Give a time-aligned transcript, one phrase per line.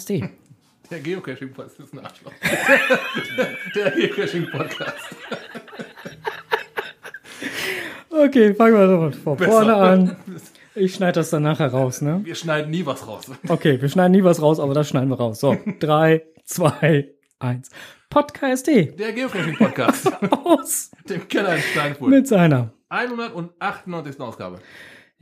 [0.00, 0.28] Podcast.de.
[0.90, 2.32] Der Geocaching-Podcast ist ein Arschloch.
[3.76, 4.96] der Geocaching-Podcast.
[8.10, 9.52] Okay, fangen wir doch von Besser.
[9.52, 10.16] vorne an.
[10.76, 12.20] Ich schneide das dann nachher raus, ne?
[12.22, 13.24] Wir schneiden nie was raus.
[13.48, 15.40] Okay, wir schneiden nie was raus, aber das schneiden wir raus.
[15.40, 17.08] So, drei, zwei,
[17.40, 17.70] eins.
[18.08, 20.12] Podcast.de Der Geocaching-Podcast.
[20.44, 22.08] aus Dem Keller in Steinfurt.
[22.10, 24.20] mit seiner 198.
[24.20, 24.60] Ausgabe.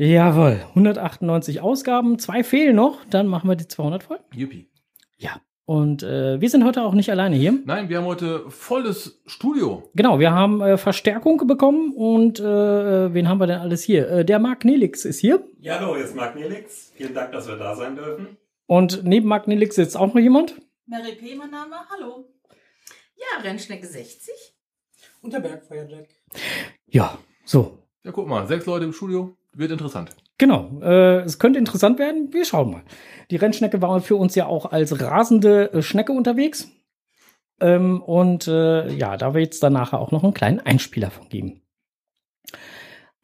[0.00, 4.20] Jawohl, 198 Ausgaben, zwei fehlen noch, dann machen wir die 200 voll.
[4.32, 4.68] Yuppie.
[5.16, 5.40] Ja.
[5.64, 7.52] Und äh, wir sind heute auch nicht alleine hier.
[7.66, 9.90] Nein, wir haben heute volles Studio.
[9.94, 14.08] Genau, wir haben äh, Verstärkung bekommen und äh, wen haben wir denn alles hier?
[14.08, 16.92] Äh, der Marc Nelix ist hier Ja, hallo, hier ist Marc Nelix.
[16.94, 18.38] Vielen Dank, dass wir da sein dürfen.
[18.66, 20.54] und neben Marc Nelix sitzt auch noch jemand.
[20.86, 21.34] Mary P.
[21.34, 22.24] mein Name, hallo.
[23.16, 24.32] Ja, Rennschnecke 60.
[25.20, 26.06] Und der Bergfeuerjack.
[26.86, 27.76] Ja, so.
[28.04, 29.36] Ja, guck mal, sechs Leute im Studio.
[29.58, 30.10] Wird interessant.
[30.38, 32.32] Genau, äh, es könnte interessant werden.
[32.32, 32.82] Wir schauen mal.
[33.32, 36.68] Die Rennschnecke war für uns ja auch als rasende äh, Schnecke unterwegs.
[37.60, 41.28] Ähm, und äh, ja, da wird es dann nachher auch noch einen kleinen Einspieler von
[41.28, 41.60] geben.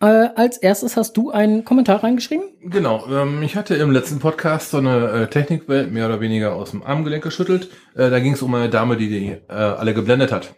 [0.00, 2.46] Äh, als erstes hast du einen Kommentar reingeschrieben.
[2.62, 6.72] Genau, ähm, ich hatte im letzten Podcast so eine äh, Technikwelt mehr oder weniger aus
[6.72, 7.70] dem Armgelenk geschüttelt.
[7.94, 10.56] Äh, da ging es um eine Dame, die die alle geblendet hat.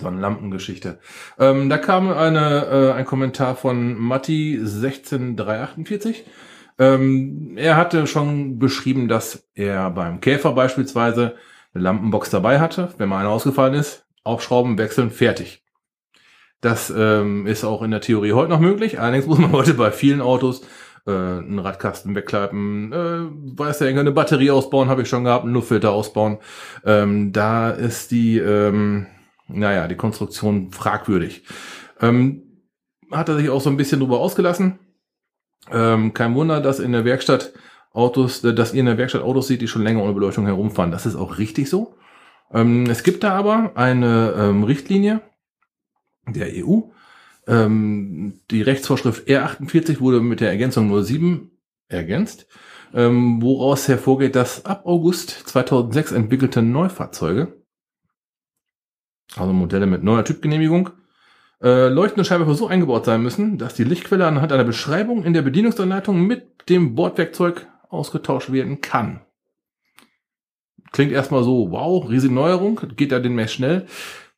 [0.00, 0.98] So eine Lampengeschichte.
[1.38, 6.24] Ähm, da kam eine, äh, ein Kommentar von Matti 16348.
[6.78, 11.36] Ähm, er hatte schon beschrieben, dass er beim Käfer beispielsweise
[11.72, 12.92] eine Lampenbox dabei hatte.
[12.98, 15.62] Wenn mal eine ausgefallen ist, aufschrauben, wechseln, fertig.
[16.60, 19.00] Das ähm, ist auch in der Theorie heute noch möglich.
[19.00, 20.62] Allerdings muss man heute bei vielen Autos
[21.06, 25.44] äh, einen Radkasten wegklappen, äh, weiß der Henker, eine Batterie ausbauen, habe ich schon gehabt,
[25.44, 26.38] einen Luftfilter ausbauen.
[26.84, 29.06] Ähm, da ist die, ähm,
[29.48, 31.44] naja, die Konstruktion fragwürdig.
[32.00, 32.42] Ähm,
[33.10, 34.78] hat er sich auch so ein bisschen drüber ausgelassen.
[35.70, 37.52] Ähm, kein Wunder, dass in der Werkstatt
[37.92, 40.90] Autos, äh, dass ihr in der Werkstatt Autos seht, die schon länger ohne Beleuchtung herumfahren.
[40.90, 41.94] Das ist auch richtig so.
[42.52, 45.20] Ähm, es gibt da aber eine ähm, Richtlinie
[46.28, 46.80] der EU.
[47.46, 51.50] Ähm, die Rechtsvorschrift R48 wurde mit der Ergänzung 07
[51.88, 52.46] ergänzt,
[52.92, 57.62] ähm, woraus hervorgeht, dass ab August 2006 entwickelte Neufahrzeuge,
[59.36, 60.90] also Modelle mit neuer Typgenehmigung,
[61.62, 65.42] äh, leuchtende Scheinwerfer so eingebaut sein müssen, dass die Lichtquelle anhand einer Beschreibung in der
[65.42, 69.20] Bedienungsanleitung mit dem Bordwerkzeug ausgetauscht werden kann.
[70.92, 73.86] Klingt erstmal so, wow, riesige Neuerung, geht da demnächst schnell.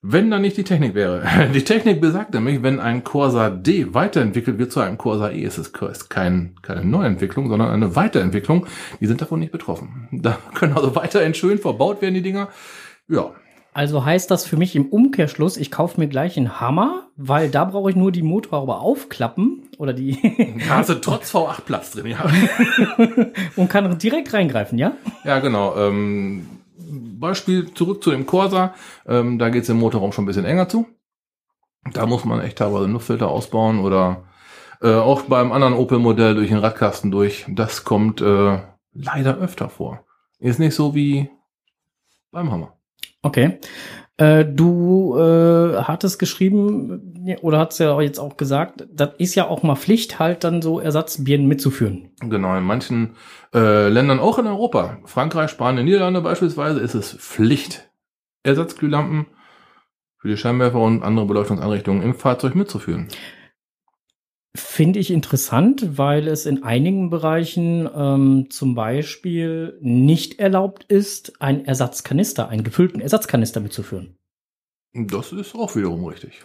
[0.00, 1.26] Wenn da nicht die Technik wäre.
[1.55, 5.59] Die Technik besagt nämlich, wenn ein Corsa D weiterentwickelt wird zu einem Corsa E, ist
[5.59, 5.72] es
[6.09, 8.66] kein, keine Neuentwicklung, sondern eine Weiterentwicklung.
[9.00, 10.09] Die sind davon nicht betroffen.
[10.12, 12.49] Da können also weiterhin schön verbaut werden, die Dinger.
[13.09, 13.32] Ja,
[13.78, 17.65] Also heißt das für mich im Umkehrschluss, ich kaufe mir gleich einen Hammer, weil da
[17.65, 22.06] brauche ich nur die Motorhaube aufklappen oder die da hast du trotz V8 Platz drin,
[22.09, 22.28] ja.
[23.55, 24.97] und kann direkt reingreifen, ja?
[25.22, 25.77] Ja, genau.
[25.77, 26.49] Ähm,
[27.21, 28.75] Beispiel zurück zu dem Corsa.
[29.06, 30.88] Ähm, da geht es im Motorraum schon ein bisschen enger zu.
[31.93, 34.25] Da muss man echt teilweise Luftfilter ausbauen oder
[34.83, 37.47] äh, auch beim anderen Opel-Modell durch den Radkasten durch.
[37.47, 38.59] Das kommt äh,
[38.93, 40.05] leider öfter vor.
[40.41, 41.31] Ist nicht so wie
[42.33, 42.72] beim Hammer.
[43.23, 43.59] Okay.
[44.19, 49.62] Äh, du äh, hattest geschrieben oder hast ja jetzt auch gesagt, das ist ja auch
[49.62, 52.11] mal Pflicht, halt dann so Ersatzbirnen mitzuführen.
[52.21, 53.15] Genau, in manchen
[53.55, 57.91] äh, Ländern, auch in Europa, Frankreich, Spanien, Niederlande beispielsweise, ist es Pflicht,
[58.43, 59.27] Ersatzglühlampen
[60.19, 63.06] für die Scheinwerfer und andere Beleuchtungseinrichtungen im Fahrzeug mitzuführen.
[64.59, 71.65] Finde ich interessant, weil es in einigen Bereichen ähm, zum Beispiel nicht erlaubt ist, einen
[71.65, 74.17] Ersatzkanister, einen gefüllten Ersatzkanister mitzuführen.
[74.95, 76.44] Das ist auch wiederum richtig.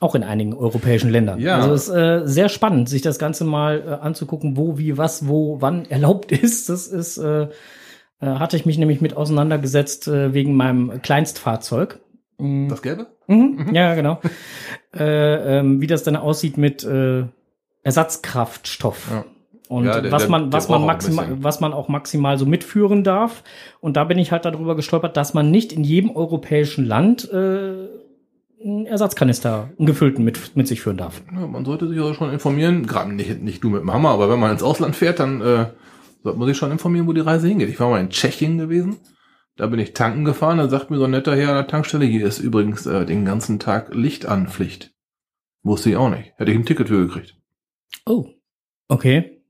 [0.00, 1.40] Auch in einigen europäischen Ländern.
[1.40, 1.56] Ja.
[1.58, 5.26] Also es ist äh, sehr spannend, sich das Ganze mal äh, anzugucken, wo, wie, was,
[5.26, 6.68] wo, wann erlaubt ist.
[6.68, 7.48] Das ist, äh, äh,
[8.20, 12.00] hatte ich mich nämlich mit auseinandergesetzt äh, wegen meinem Kleinstfahrzeug.
[12.38, 13.06] Das Gelbe?
[13.26, 14.20] Mhm, Ja, genau.
[14.94, 17.24] äh, ähm, wie das dann aussieht mit äh,
[17.82, 19.08] Ersatzkraftstoff.
[19.10, 19.24] Ja.
[19.68, 23.44] Und Ja, der- was man, was man maximal, was man auch maximal so mitführen darf.
[23.80, 27.86] Und da bin ich halt darüber gestolpert, dass man nicht in jedem europäischen Land äh,
[28.62, 31.22] einen Ersatzkanister, einen gefüllten mit, mit sich führen darf.
[31.32, 34.28] Ja, man sollte sich also schon informieren, gerade nicht, nicht du mit dem Hammer, aber
[34.28, 35.66] wenn man ins Ausland fährt, dann äh,
[36.22, 37.68] sollte man sich schon informieren, wo die Reise hingeht.
[37.70, 38.96] Ich war mal in Tschechien gewesen,
[39.56, 42.04] da bin ich tanken gefahren, da sagt mir so ein netter Herr an der Tankstelle,
[42.04, 44.90] hier ist übrigens äh, den ganzen Tag Licht an Pflicht.
[45.62, 46.32] Wusste ich auch nicht.
[46.36, 47.36] Hätte ich ein Ticket für gekriegt.
[48.06, 48.26] Oh.
[48.88, 49.42] Okay.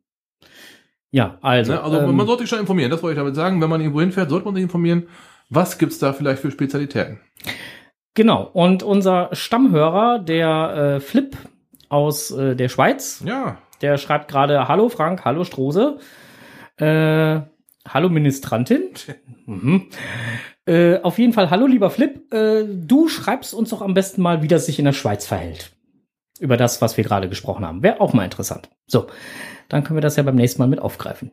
[1.11, 1.73] Ja, also.
[1.73, 1.83] Ne?
[1.83, 3.61] Also ähm, man sollte sich schon informieren, das wollte ich damit sagen.
[3.61, 5.09] Wenn man irgendwo hinfährt, sollte man sich informieren,
[5.49, 7.21] was gibt's da vielleicht für Spezialitäten.
[8.15, 11.37] Genau, und unser Stammhörer, der äh, Flip
[11.89, 15.99] aus äh, der Schweiz, Ja, der schreibt gerade Hallo Frank, hallo Strose.
[16.77, 17.41] Äh,
[17.89, 18.91] Hallo Ministrantin.
[19.47, 19.89] Mhm.
[20.67, 22.33] Äh, auf jeden Fall, hallo lieber Flip.
[22.33, 25.73] Äh, du schreibst uns doch am besten mal, wie das sich in der Schweiz verhält.
[26.41, 27.83] Über das, was wir gerade gesprochen haben.
[27.83, 28.69] Wäre auch mal interessant.
[28.87, 29.07] So,
[29.69, 31.31] dann können wir das ja beim nächsten Mal mit aufgreifen.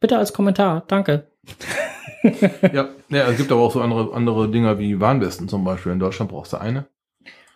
[0.00, 0.84] Bitte als Kommentar.
[0.88, 1.30] Danke.
[2.72, 5.92] ja, ja, es gibt aber auch so andere, andere Dinger wie Warnwesten zum Beispiel.
[5.92, 6.86] In Deutschland brauchst du eine.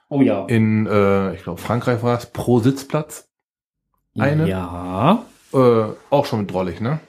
[0.09, 0.47] Oh ja.
[0.47, 3.29] In, äh, ich glaube, Frankreich war es pro Sitzplatz.
[4.17, 4.49] Eine.
[4.49, 5.25] Ja.
[5.53, 7.01] Äh, auch schon mit drollig, ne?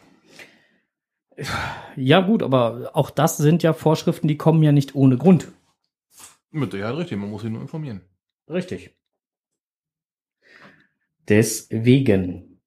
[1.95, 5.50] Ja, gut, aber auch das sind ja Vorschriften, die kommen ja nicht ohne Grund.
[6.51, 8.01] Mit Sicherheit richtig, man muss sich nur informieren.
[8.50, 8.95] Richtig.
[11.27, 12.60] Deswegen.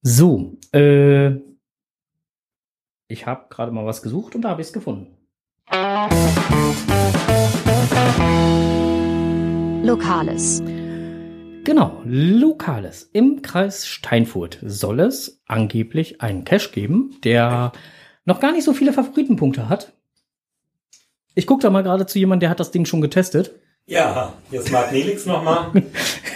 [0.00, 1.32] So, äh,
[3.08, 5.16] ich habe gerade mal was gesucht und da habe ich es gefunden.
[9.84, 10.62] Lokales.
[11.64, 13.10] Genau, Lokales.
[13.12, 17.72] Im Kreis Steinfurt soll es angeblich einen Cache geben, der
[18.24, 19.92] noch gar nicht so viele Favoritenpunkte hat.
[21.34, 23.52] Ich gucke da mal gerade zu jemandem, der hat das Ding schon getestet.
[23.86, 25.70] Ja, jetzt Marc Nelix nochmal.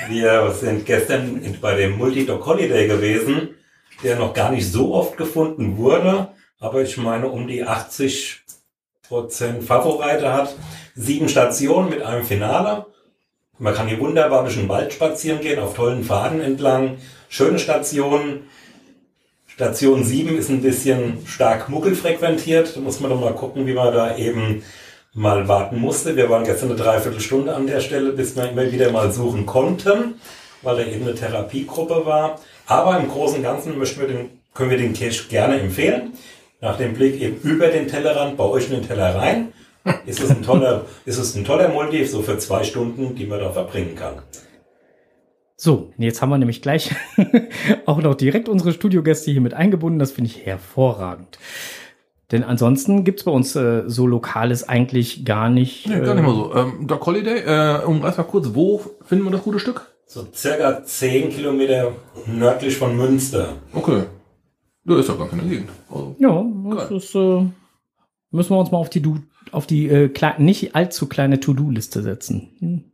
[0.09, 3.57] Wir sind gestern bei dem Multi-Doc Holiday gewesen,
[4.05, 6.29] der noch gar nicht so oft gefunden wurde,
[6.61, 8.43] aber ich meine um die 80
[9.09, 10.55] Prozent Favorite hat.
[10.95, 12.87] Sieben Stationen mit einem Finale.
[13.59, 16.99] Man kann hier wunderbar durch den Wald spazieren gehen, auf tollen Pfaden entlang.
[17.29, 18.49] Schöne Stationen.
[19.47, 22.77] Station 7 ist ein bisschen stark muggelfrequentiert.
[22.77, 24.63] Da muss man doch mal gucken, wie man da eben
[25.17, 26.15] mal warten musste.
[26.15, 30.15] Wir waren gestern eine Dreiviertelstunde an der Stelle, bis wir immer wieder mal suchen konnten,
[30.63, 32.39] weil da eben eine Therapiegruppe war.
[32.67, 36.13] Aber im Großen und Ganzen möchten wir den, können wir den Cache gerne empfehlen.
[36.61, 39.53] Nach dem Blick eben über den Tellerrand, bei euch in den Teller rein,
[40.05, 43.41] ist es ein toller, ist es ein toller Multi, so für zwei Stunden, die man
[43.41, 44.23] da verbringen kann.
[45.57, 46.95] So, jetzt haben wir nämlich gleich
[47.87, 49.99] auch noch direkt unsere Studiogäste hier mit eingebunden.
[49.99, 51.39] Das finde ich hervorragend.
[52.33, 55.89] Denn ansonsten gibt's bei uns äh, so Lokales eigentlich gar nicht.
[55.89, 56.55] Nee, gar nicht mal so.
[56.55, 59.95] Ähm, Doc Holiday, äh, umreiß mal kurz, wo finden wir das gute Stück?
[60.07, 61.93] So circa zehn Kilometer
[62.27, 63.55] nördlich von Münster.
[63.73, 64.05] Okay.
[64.85, 65.71] Da ist ja gar keine Gegend.
[65.89, 66.45] Also, Ja,
[66.75, 67.45] das ist, äh,
[68.31, 69.19] müssen wir uns mal auf die, du
[69.53, 72.51] auf die äh, nicht allzu kleine To-Do-Liste setzen.
[72.59, 72.85] Hm.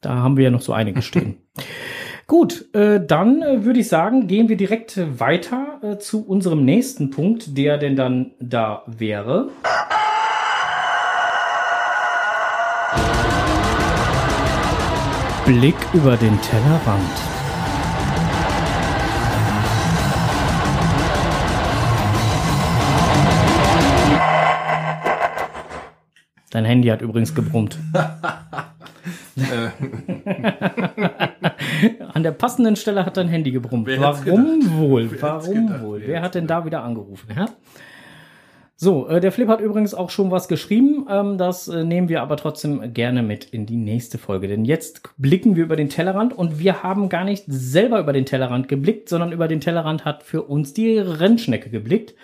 [0.00, 1.36] Da haben wir ja noch so einiges stehen.
[2.30, 7.10] Gut, äh, dann äh, würde ich sagen, gehen wir direkt weiter äh, zu unserem nächsten
[7.10, 9.48] Punkt, der denn dann da wäre.
[15.44, 17.02] Blick über den Tellerrand.
[26.52, 27.76] Dein Handy hat übrigens gebrummt.
[32.12, 33.86] An der passenden Stelle hat dein Handy gebrummt.
[33.86, 35.10] Wer Warum wohl?
[35.10, 35.82] Wer Warum gedacht?
[35.82, 36.00] wohl?
[36.00, 37.28] Wer Wer hat denn da wieder angerufen?
[37.36, 37.46] Ja?
[38.82, 41.06] So, äh, der Flip hat übrigens auch schon was geschrieben.
[41.10, 44.48] Ähm, das äh, nehmen wir aber trotzdem gerne mit in die nächste Folge.
[44.48, 48.24] Denn jetzt blicken wir über den Tellerrand und wir haben gar nicht selber über den
[48.24, 52.14] Tellerrand geblickt, sondern über den Tellerrand hat für uns die Rennschnecke geblickt.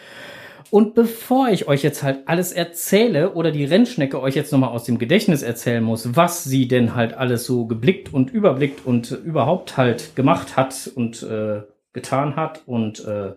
[0.71, 4.85] Und bevor ich euch jetzt halt alles erzähle oder die Rennschnecke euch jetzt nochmal aus
[4.85, 9.77] dem Gedächtnis erzählen muss, was sie denn halt alles so geblickt und überblickt und überhaupt
[9.77, 13.35] halt gemacht hat und äh, getan hat und äh,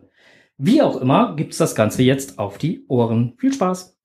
[0.58, 3.36] wie auch immer, gibt's das Ganze jetzt auf die Ohren.
[3.38, 3.96] Viel Spaß!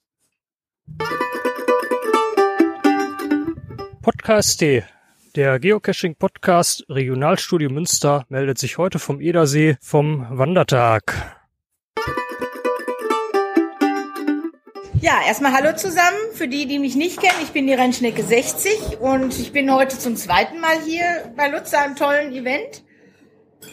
[4.03, 4.85] Podcast D.
[5.35, 11.44] Der Geocaching-Podcast Regionalstudio Münster meldet sich heute vom Edersee vom Wandertag.
[15.05, 16.17] Ja, erstmal hallo zusammen.
[16.33, 19.99] Für die, die mich nicht kennen, ich bin die Rennschnecke 60 und ich bin heute
[19.99, 22.83] zum zweiten Mal hier bei Lutz einem tollen Event.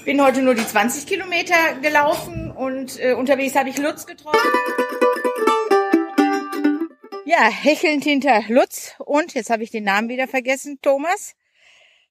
[0.03, 4.37] Bin heute nur die 20 Kilometer gelaufen und äh, unterwegs habe ich Lutz getroffen.
[7.23, 11.35] Ja, hechelnd hinter Lutz und jetzt habe ich den Namen wieder vergessen, Thomas,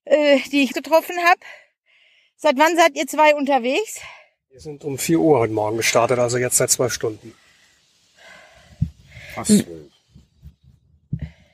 [0.07, 1.41] äh, die ich getroffen habe.
[2.37, 4.01] Seit wann seid ihr zwei unterwegs?
[4.49, 7.35] Wir sind um 4 Uhr heute Morgen gestartet, also jetzt seit zwei Stunden.
[9.35, 9.93] Fast zwölf.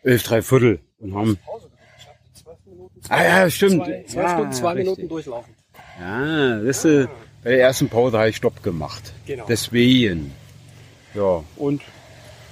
[0.02, 0.80] Elf, drei Viertel.
[0.98, 1.38] Und haben,
[3.08, 3.84] ah ja, stimmt.
[3.84, 4.84] Zwei, zwei ja, Stunden, zwei richtig.
[4.84, 5.54] Minuten durchlaufen.
[6.00, 7.08] Ja, das ist,
[7.42, 9.12] bei der ersten Pause habe ich Stopp gemacht.
[9.26, 9.46] Genau.
[9.46, 10.32] Deswegen.
[11.14, 11.82] Ja, und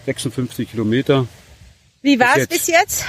[0.06, 1.26] 56 Kilometer.
[2.02, 2.48] Wie war es jetzt.
[2.50, 3.04] bis jetzt?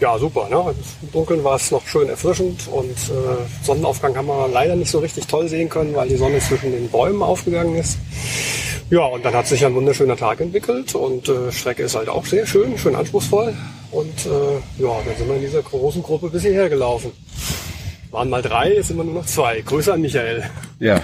[0.00, 0.48] Ja, super.
[0.48, 0.74] Ne?
[1.02, 5.00] Im Dunkeln war es noch schön erfrischend und äh, Sonnenaufgang haben wir leider nicht so
[5.00, 7.98] richtig toll sehen können, weil die Sonne zwischen den Bäumen aufgegangen ist.
[8.90, 12.24] Ja, und dann hat sich ein wunderschöner Tag entwickelt und äh, Strecke ist halt auch
[12.24, 13.54] sehr schön, schön anspruchsvoll.
[13.90, 17.10] Und äh, ja, dann sind wir in dieser großen Gruppe bis hierher gelaufen.
[18.12, 19.60] Waren mal drei, jetzt sind wir nur noch zwei.
[19.62, 20.48] Grüße an Michael.
[20.78, 21.00] Ja.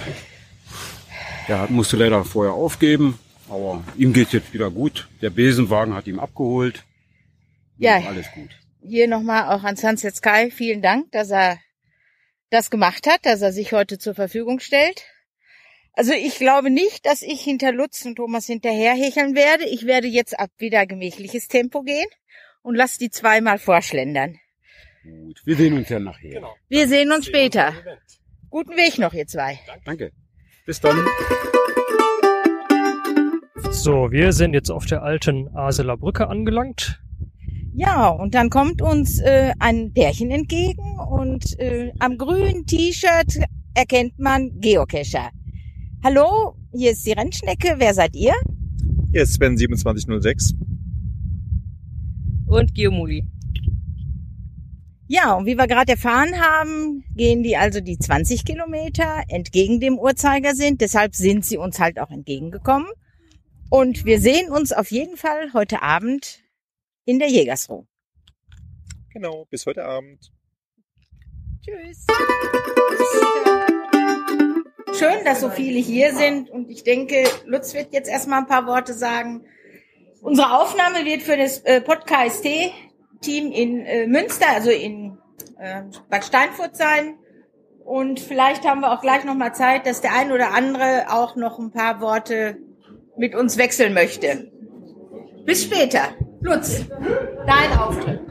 [1.47, 5.07] Der hat- musste leider vorher aufgeben, aber ihm geht's jetzt wieder gut.
[5.21, 6.83] Der Besenwagen hat ihm abgeholt.
[7.77, 7.97] Ja.
[8.07, 8.49] Alles gut.
[8.87, 11.57] Hier nochmal auch an Sunset Sky vielen Dank, dass er
[12.51, 15.03] das gemacht hat, dass er sich heute zur Verfügung stellt.
[15.93, 19.65] Also ich glaube nicht, dass ich hinter Lutz und Thomas hinterherhecheln werde.
[19.65, 22.05] Ich werde jetzt ab wieder gemächliches Tempo gehen
[22.61, 24.37] und lass die zweimal vorschlendern.
[25.03, 25.41] Gut.
[25.45, 26.31] Wir sehen uns ja nachher.
[26.31, 26.55] Genau.
[26.67, 27.69] Wir sehen uns später.
[27.69, 28.01] Im Event.
[28.51, 29.59] Guten Weg noch, ihr zwei.
[29.83, 30.11] Danke.
[30.65, 31.03] Bis dann.
[33.71, 36.99] So, wir sind jetzt auf der alten Aseler Brücke angelangt.
[37.77, 43.41] Ja, und dann kommt uns äh, ein Pärchen entgegen und äh, am grünen T-Shirt
[43.73, 45.29] erkennt man Geocacher.
[46.01, 47.75] Hallo, hier ist die Rennschnecke.
[47.77, 48.31] Wer seid ihr?
[49.11, 50.53] Hier ist Sven 2706.
[52.47, 53.25] Und Geomuli.
[55.09, 59.99] Ja, und wie wir gerade erfahren haben, gehen die also die 20 Kilometer entgegen dem
[59.99, 60.77] Uhrzeigersinn.
[60.77, 62.87] Deshalb sind sie uns halt auch entgegengekommen.
[63.69, 66.44] Und wir sehen uns auf jeden Fall heute Abend
[67.05, 67.85] in der Jägersruh.
[69.13, 70.31] Genau, bis heute Abend.
[71.61, 72.05] Tschüss.
[74.97, 78.65] Schön, dass so viele hier sind und ich denke, Lutz wird jetzt erstmal ein paar
[78.65, 79.45] Worte sagen.
[80.21, 85.17] Unsere Aufnahme wird für das äh, Podcast-Team in äh, Münster, also in
[85.59, 87.17] äh, Bad Steinfurt sein.
[87.83, 91.35] Und vielleicht haben wir auch gleich noch mal Zeit, dass der ein oder andere auch
[91.35, 92.57] noch ein paar Worte
[93.17, 94.51] mit uns wechseln möchte.
[95.45, 96.15] Bis später.
[96.41, 96.85] Lutz,
[97.45, 98.21] dein Auftritt.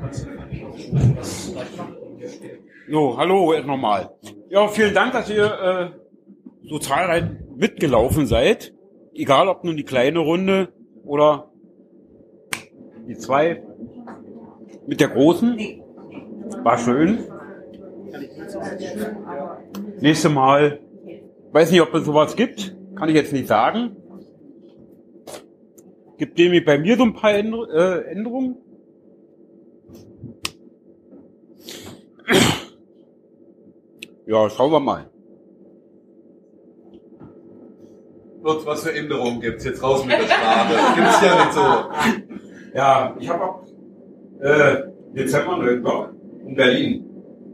[2.90, 4.10] So, hallo nochmal.
[4.50, 7.24] Ja, vielen Dank, dass ihr äh, so zahlreich
[7.56, 8.74] mitgelaufen seid.
[9.14, 10.68] Egal, ob nun die kleine Runde
[11.04, 11.50] oder
[13.06, 13.62] die zwei
[14.86, 15.58] mit der großen.
[16.62, 17.24] War schön.
[20.00, 20.80] Nächste Mal,
[21.52, 23.96] weiß nicht, ob es sowas gibt, kann ich jetzt nicht sagen.
[26.16, 28.56] Gibt nämlich bei mir so ein paar Änder äh, Änderungen.
[34.26, 35.10] Ja, schauen wir mal.
[38.42, 40.74] Lutz, was für Änderungen gibt's jetzt raus mit der Sprache?
[40.94, 41.60] Gibt's ja nicht so.
[42.74, 43.62] Ja, ich habe auch
[44.40, 44.82] äh,
[45.14, 46.10] Dezember einen Blog
[46.46, 47.04] in Berlin.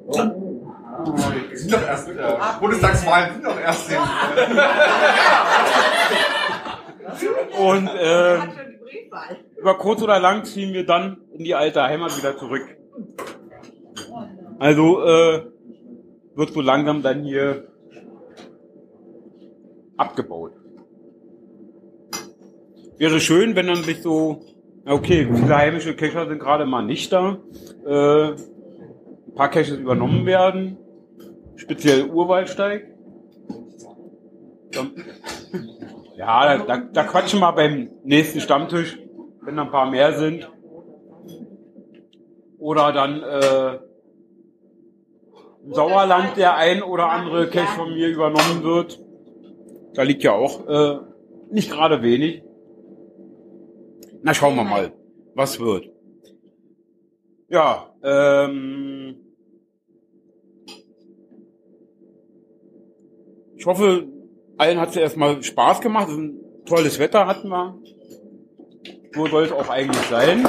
[0.06, 3.96] Wir sind doch erst der Bundestagswahlen sind doch erst in.
[7.60, 8.38] Und äh,
[9.58, 12.62] über kurz oder lang ziehen wir dann in die alte Heimat wieder zurück.
[14.58, 15.42] Also äh,
[16.34, 17.68] wird so langsam dann hier
[19.96, 20.52] abgebaut.
[22.96, 24.42] Wäre schön, wenn dann sich so,
[24.86, 27.38] okay, viele heimische Kescher sind gerade mal nicht da.
[27.86, 30.76] Äh, ein paar Caches übernommen werden,
[31.56, 32.86] speziell Urwaldsteig.
[34.72, 34.92] Dann-
[36.20, 38.98] Ja, da, da, da quatschen wir beim nächsten Stammtisch,
[39.40, 40.50] wenn da ein paar mehr sind.
[42.58, 43.78] Oder dann äh,
[45.64, 49.02] im Sauerland der ein oder andere Cache von mir übernommen wird.
[49.94, 50.98] Da liegt ja auch äh,
[51.52, 52.42] nicht gerade wenig.
[54.22, 54.92] Na, schauen wir mal,
[55.34, 55.90] was wird.
[57.48, 59.16] Ja, ähm,
[63.56, 64.19] ich hoffe,
[64.60, 66.08] allen hat es erstmal Spaß gemacht.
[66.10, 67.78] Es tolles Wetter hatten wir.
[69.14, 70.46] So soll es auch eigentlich sein.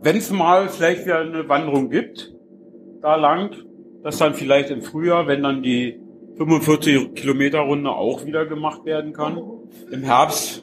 [0.00, 2.32] Wenn es mal vielleicht wieder eine Wanderung gibt,
[3.00, 3.56] da lang,
[4.02, 5.98] dass dann vielleicht im Frühjahr, wenn dann die
[6.36, 9.40] 45 Kilometer Runde auch wieder gemacht werden kann.
[9.90, 10.62] Im Herbst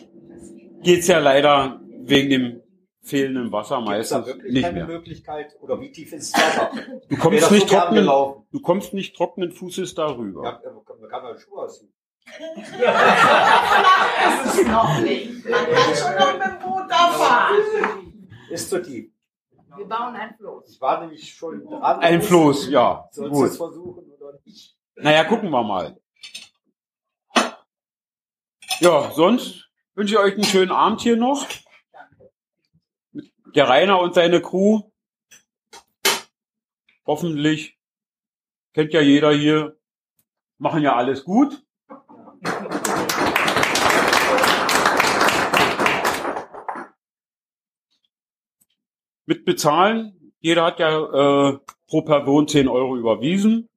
[0.83, 2.61] geht's ja leider wegen dem
[3.09, 4.87] fehlenden Wasser Gibt's da meistens wirklich nicht keine mehr.
[4.87, 5.55] Möglichkeit?
[5.61, 6.71] Oder wie tief ist das Wasser?
[7.09, 10.43] Du kommst das nicht so trocknen, du kommst nicht trockenen Fußes darüber.
[10.43, 11.93] Ja, man kann man Schuhe ausziehen.
[12.81, 15.49] Das ist noch nicht.
[15.49, 17.55] Man kann schon noch mit dem Boot da fahren.
[18.49, 19.11] Ist zu tief.
[19.75, 20.69] Wir bauen ein Floß.
[20.69, 21.99] Ich war nämlich schon dran.
[21.99, 23.07] Ein Floß, ja.
[23.11, 23.47] Sollst du Gut.
[23.49, 24.75] es versuchen oder nicht?
[24.95, 25.97] Naja, gucken wir mal.
[28.81, 31.45] Ja, sonst wünsche ich euch einen schönen Abend hier noch.
[33.55, 34.83] Der Rainer und seine Crew.
[37.05, 37.79] Hoffentlich
[38.73, 39.75] kennt ja jeder hier.
[40.59, 41.63] Machen ja alles gut.
[49.25, 50.33] Mit bezahlen.
[50.41, 53.67] Jeder hat ja äh, pro Person 10 Euro überwiesen.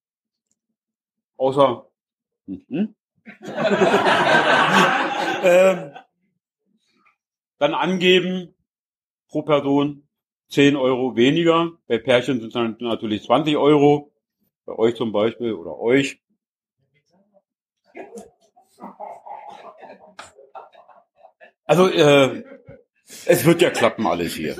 [1.38, 1.86] Außer
[2.46, 2.94] mhm.
[5.44, 5.92] ähm,
[7.58, 8.51] dann angeben
[9.32, 10.06] pro Person
[10.50, 11.72] 10 Euro weniger.
[11.88, 14.12] Bei Pärchen sind es natürlich 20 Euro.
[14.66, 16.20] Bei euch zum Beispiel oder euch.
[21.64, 22.44] Also, äh,
[23.26, 24.54] es wird ja klappen alles hier.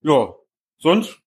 [0.00, 0.34] Ja,
[0.78, 1.20] sonst?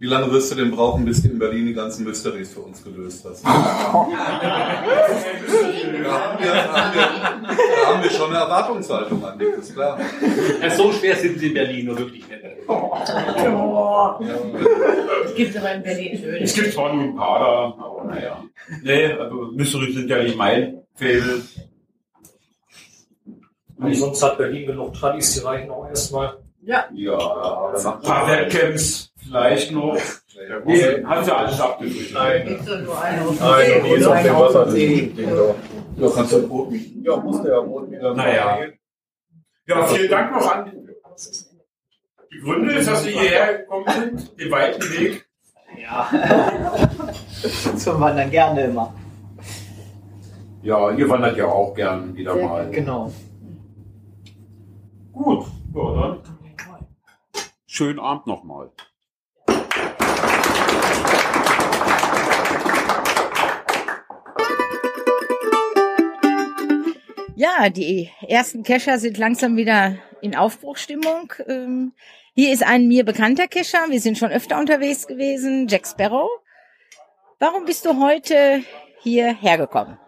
[0.00, 2.82] Wie lange wirst du denn brauchen, bis du in Berlin die ganzen Mysteries für uns
[2.82, 3.44] gelöst hast?
[3.44, 4.10] da, haben
[6.02, 9.98] wir, haben wir, da haben wir schon eine Erwartungshaltung an dich, ist klar.
[10.60, 12.42] Ja, so schwer sind sie in Berlin nur wirklich nicht.
[15.24, 16.42] Es gibt aber in Berlin schön.
[16.42, 18.44] Es gibt zwar nur ein paar da, aber naja.
[18.82, 21.42] Nee, also Mystery sind ja nicht mein Faible.
[23.92, 26.38] Sonst hat Berlin genug Tradis, die reichen auch erstmal.
[26.62, 26.88] Ja.
[26.94, 29.96] Ja, ein paar Webcams vielleicht noch.
[30.64, 32.12] Nee, hat ja alles abgedrückt.
[32.12, 32.58] Nein.
[33.40, 34.76] Nein, nie ist auf dem Wasser.
[34.76, 37.02] Ja, kannst du ein Boot mieten.
[37.04, 38.16] Ja, muss der ja Boot mieten.
[38.16, 38.58] Naja.
[39.66, 40.72] Ja, vielen Dank noch an
[42.34, 45.26] die Gründe, dass Sie hierher gekommen sind, den weiten Weg.
[45.80, 46.10] Ja.
[47.76, 48.94] Zum Wandern gerne immer.
[50.62, 52.70] Ja, ihr wandert ja auch gern wieder Sehr- mal.
[52.70, 53.12] Genau.
[55.12, 56.18] Gut, ja, dann.
[57.66, 58.70] Schönen Abend nochmal.
[67.36, 71.32] Ja, die ersten Kescher sind langsam wieder in Aufbruchstimmung.
[71.48, 71.92] Ähm,
[72.34, 73.86] hier ist ein mir bekannter Kescher.
[73.88, 76.30] Wir sind schon öfter unterwegs gewesen, Jack Sparrow.
[77.40, 78.62] Warum bist du heute
[79.02, 79.98] hierher gekommen?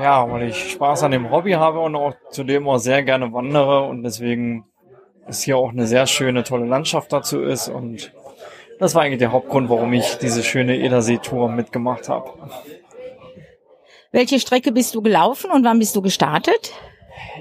[0.00, 3.82] Ja, weil ich Spaß an dem Hobby habe und auch zudem auch sehr gerne wandere
[3.88, 4.66] und deswegen
[5.26, 8.12] ist hier auch eine sehr schöne, tolle Landschaft dazu ist und
[8.78, 12.32] das war eigentlich der Hauptgrund, warum ich diese schöne Edersee-Tour mitgemacht habe.
[14.12, 16.72] Welche Strecke bist du gelaufen und wann bist du gestartet?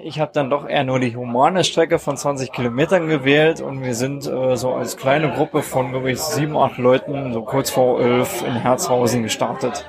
[0.03, 3.95] Ich habe dann doch eher nur die humane Strecke von 20 Kilometern gewählt und wir
[3.95, 8.43] sind äh, so als kleine Gruppe von, ich, sieben, acht Leuten so kurz vor elf
[8.43, 9.87] in Herzhausen gestartet.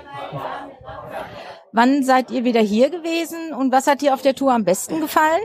[1.73, 5.01] Wann seid ihr wieder hier gewesen und was hat dir auf der Tour am besten
[5.01, 5.43] gefallen?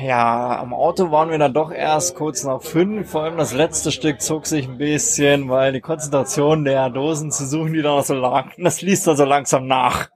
[0.00, 3.10] Ja, am Auto waren wir dann doch erst kurz nach fünf.
[3.10, 7.44] Vor allem das letzte Stück zog sich ein bisschen, weil die Konzentration der Dosen zu
[7.44, 10.08] suchen, die da noch so lagen, das ließ dann so langsam nach.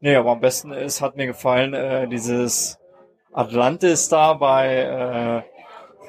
[0.00, 2.78] Nee, aber am besten ist, hat mir gefallen, äh, dieses
[3.32, 5.42] Atlantis da bei äh,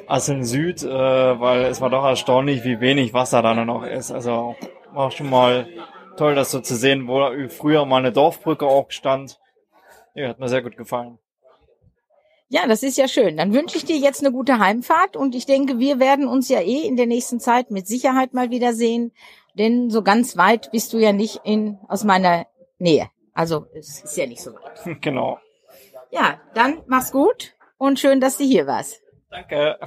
[0.07, 4.11] Asseln Süd, äh, weil es war doch erstaunlich, wie wenig Wasser da noch ist.
[4.11, 4.55] Also
[4.93, 5.67] war schon mal
[6.17, 9.37] toll, das so zu sehen, wo früher mal eine Dorfbrücke auch stand.
[10.13, 11.19] Ja, hat mir sehr gut gefallen.
[12.49, 13.37] Ja, das ist ja schön.
[13.37, 16.61] Dann wünsche ich dir jetzt eine gute Heimfahrt und ich denke, wir werden uns ja
[16.61, 19.13] eh in der nächsten Zeit mit Sicherheit mal wiedersehen,
[19.55, 22.45] denn so ganz weit bist du ja nicht in aus meiner
[22.77, 23.09] Nähe.
[23.33, 25.01] Also es ist ja nicht so weit.
[25.01, 25.39] Genau.
[26.11, 29.01] Ja, dann mach's gut und schön, dass du hier warst.
[29.31, 29.79] Danke.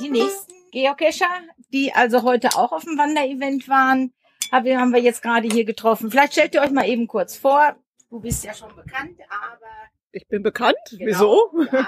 [0.00, 1.30] Die nächsten Geocacher,
[1.72, 4.12] die also heute auch auf dem Wanderevent waren,
[4.50, 6.10] haben wir jetzt gerade hier getroffen.
[6.10, 7.76] Vielleicht stellt ihr euch mal eben kurz vor.
[8.10, 9.66] Du bist ja schon bekannt, aber
[10.12, 10.76] Ich bin bekannt.
[10.90, 11.50] Genau, Wieso?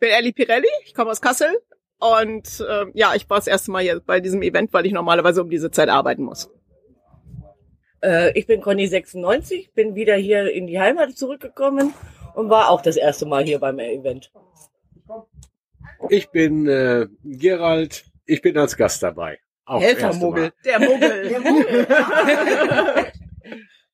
[0.00, 1.48] bin Ellie Pirelli, ich komme aus Kassel.
[1.98, 5.42] Und ähm, ja, ich war das erste Mal hier bei diesem Event, weil ich normalerweise
[5.42, 6.48] um diese Zeit arbeiten muss.
[8.00, 11.94] Äh, ich bin Conny 96, bin wieder hier in die Heimat zurückgekommen
[12.34, 14.30] und war auch das erste Mal hier beim Event.
[16.10, 19.40] Ich bin äh, Gerald, ich bin als Gast dabei.
[19.64, 20.52] Auch das erste Mal.
[20.64, 21.28] Der Muggel.
[21.28, 21.86] Der Muggel.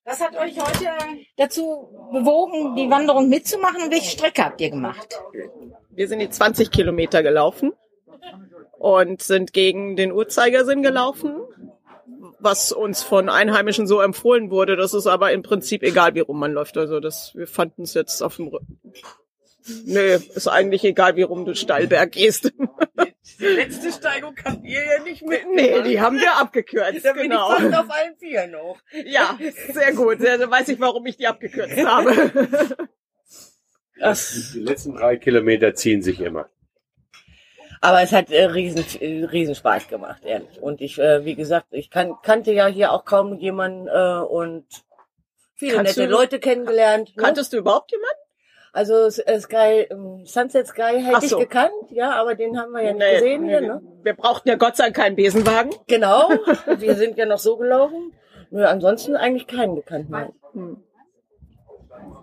[0.05, 0.87] Was hat euch heute
[1.35, 5.19] dazu bewogen, die Wanderung mitzumachen und welche Strecke habt ihr gemacht?
[5.89, 7.73] Wir sind die 20 Kilometer gelaufen
[8.77, 11.41] und sind gegen den Uhrzeigersinn gelaufen,
[12.37, 14.75] was uns von Einheimischen so empfohlen wurde.
[14.75, 16.77] Das ist aber im Prinzip egal, wie rum man läuft.
[16.77, 18.79] Also das, wir fanden es jetzt auf dem Rücken.
[19.85, 22.53] Nee, ist eigentlich egal, wie rum du Steilberg gehst.
[23.39, 25.41] Die letzte Steigung habt ihr ja nicht mit.
[25.53, 27.51] Nee, die haben wir abgekürzt, Da bin genau.
[27.55, 28.77] ich fast auf allen Vieren noch.
[29.05, 29.37] Ja,
[29.73, 30.19] sehr gut.
[30.21, 32.31] Ja, Dann weiß ich, warum ich die abgekürzt habe.
[33.97, 36.49] Die letzten drei Kilometer ziehen sich immer.
[37.81, 40.61] Aber es hat äh, riesen, äh, riesen Spaß gemacht, ehrlich.
[40.61, 44.65] Und ich, äh, wie gesagt, ich kan kannte ja hier auch kaum jemanden äh, und
[45.55, 47.15] viele Kannst nette du- Leute kennengelernt.
[47.15, 47.23] Ne?
[47.23, 48.19] Kanntest du überhaupt jemanden?
[48.75, 51.39] Also Sky, ähm, Sunset Sky hätte Ach ich so.
[51.39, 53.81] gekannt, ja, aber den haben wir ja nicht Nee, gesehen nee, hier, ne?
[54.03, 55.73] Wir brauchten ja Gott sei Dank keinen Besenwagen.
[55.87, 56.29] Genau,
[56.77, 58.11] wir sind ja noch so gelaufen.
[58.49, 60.09] Nö, ansonsten eigentlich keinen gekannt.
[60.09, 60.33] Nein.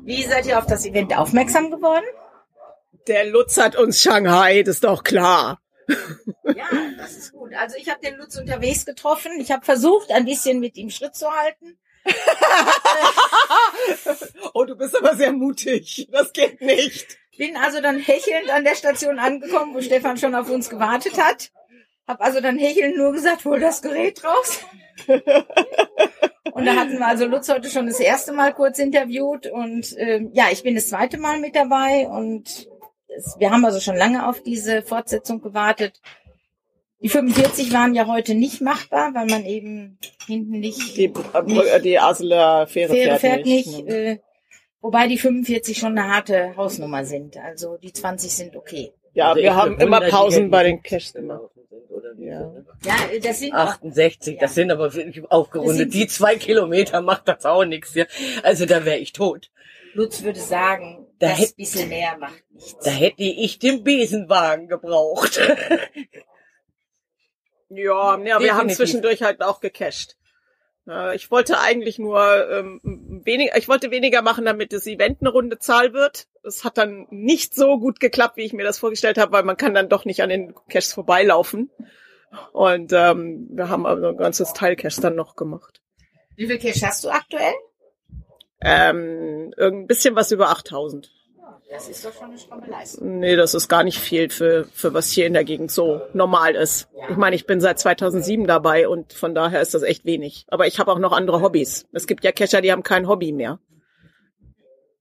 [0.02, 2.04] Wie seid ihr auf das Event aufmerksam geworden?
[3.08, 5.58] Der Lutz hat uns Shanghai, das ist doch klar.
[6.44, 6.66] Ja,
[6.98, 7.54] das ist gut.
[7.58, 9.32] Also ich habe den Lutz unterwegs getroffen.
[9.40, 11.78] Ich habe versucht, ein bisschen mit ihm Schritt zu halten.
[14.54, 16.08] Oh, du bist aber sehr mutig.
[16.10, 17.18] Das geht nicht.
[17.38, 21.50] Bin also dann hechelnd an der Station angekommen, wo Stefan schon auf uns gewartet hat.
[22.06, 24.60] Hab also dann hechelnd nur gesagt, hol das Gerät raus.
[25.06, 30.30] und da hatten wir also Lutz heute schon das erste Mal kurz interviewt und ähm,
[30.34, 32.68] ja, ich bin das zweite Mal mit dabei und
[33.16, 36.00] es, wir haben also schon lange auf diese Fortsetzung gewartet.
[37.02, 41.98] Die 45 waren ja heute nicht machbar, weil man eben hinten nicht Die, äh, die
[41.98, 43.66] Aseler Fähre, Fähre fährt, fährt nicht.
[43.66, 43.88] nicht.
[43.88, 44.18] Äh,
[44.80, 47.36] wobei die 45 schon eine harte Hausnummer sind.
[47.36, 48.92] Also die 20 sind okay.
[49.14, 51.50] Ja, Also wir haben immer Pausen bei den Caches immer.
[52.18, 52.52] Ja.
[52.84, 55.92] Ja, das sind auch, 68, das sind aber wirklich aufgerundet.
[55.92, 57.94] Die zwei Kilometer macht das auch nichts.
[57.94, 58.04] Ja.
[58.42, 59.50] Also da wäre ich tot.
[59.94, 62.76] Lutz würde sagen, Da das hätt- bisschen mehr macht nichts.
[62.84, 65.40] Da hätte ich den Besenwagen gebraucht.
[67.76, 68.76] Ja, ja wir haben Definitiv.
[68.76, 70.16] zwischendurch halt auch gecached.
[71.14, 72.80] Ich wollte eigentlich nur ähm,
[73.24, 76.26] weniger, ich wollte weniger machen, damit das Event eine runde Zahl wird.
[76.42, 79.56] Es hat dann nicht so gut geklappt, wie ich mir das vorgestellt habe, weil man
[79.56, 81.70] kann dann doch nicht an den Caches vorbeilaufen.
[82.52, 85.80] Und ähm, wir haben also ein ganzes Teil Cache dann noch gemacht.
[86.35, 87.54] Wie viel Cash hast du aktuell?
[88.61, 91.12] Ähm, ein bisschen was über 8000.
[91.72, 93.18] Das ist doch schon eine Leistung.
[93.18, 96.54] Nee, das ist gar nicht viel für, für was hier in der Gegend so normal
[96.54, 96.90] ist.
[97.08, 100.44] Ich meine, ich bin seit 2007 dabei und von daher ist das echt wenig.
[100.48, 101.88] Aber ich habe auch noch andere Hobbys.
[101.92, 103.58] Es gibt ja Cacher, die haben kein Hobby mehr.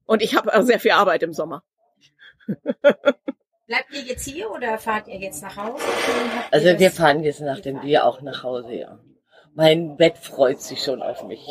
[0.05, 1.63] Und ich habe auch sehr viel Arbeit im Sommer.
[3.67, 5.83] Bleibt ihr jetzt hier oder fahrt ihr jetzt nach Hause?
[6.51, 8.97] Also wir fahren jetzt nach dem Bier auch nach Hause, ja.
[9.55, 11.45] Mein Bett freut sich schon auf mich.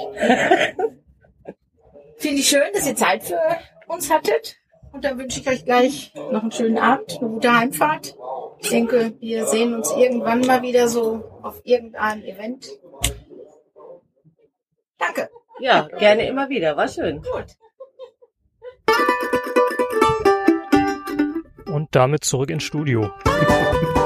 [2.16, 3.38] Finde ich schön, dass ihr Zeit für
[3.86, 4.59] uns hattet.
[4.92, 8.16] Und dann wünsche ich euch gleich noch einen schönen Abend, eine gute Heimfahrt.
[8.58, 12.68] Ich denke, wir sehen uns irgendwann mal wieder so auf irgendeinem Event.
[14.98, 15.30] Danke.
[15.60, 16.76] Ja, gerne immer wieder.
[16.76, 17.22] War schön.
[17.22, 17.56] Gut.
[21.66, 23.10] Und damit zurück ins Studio.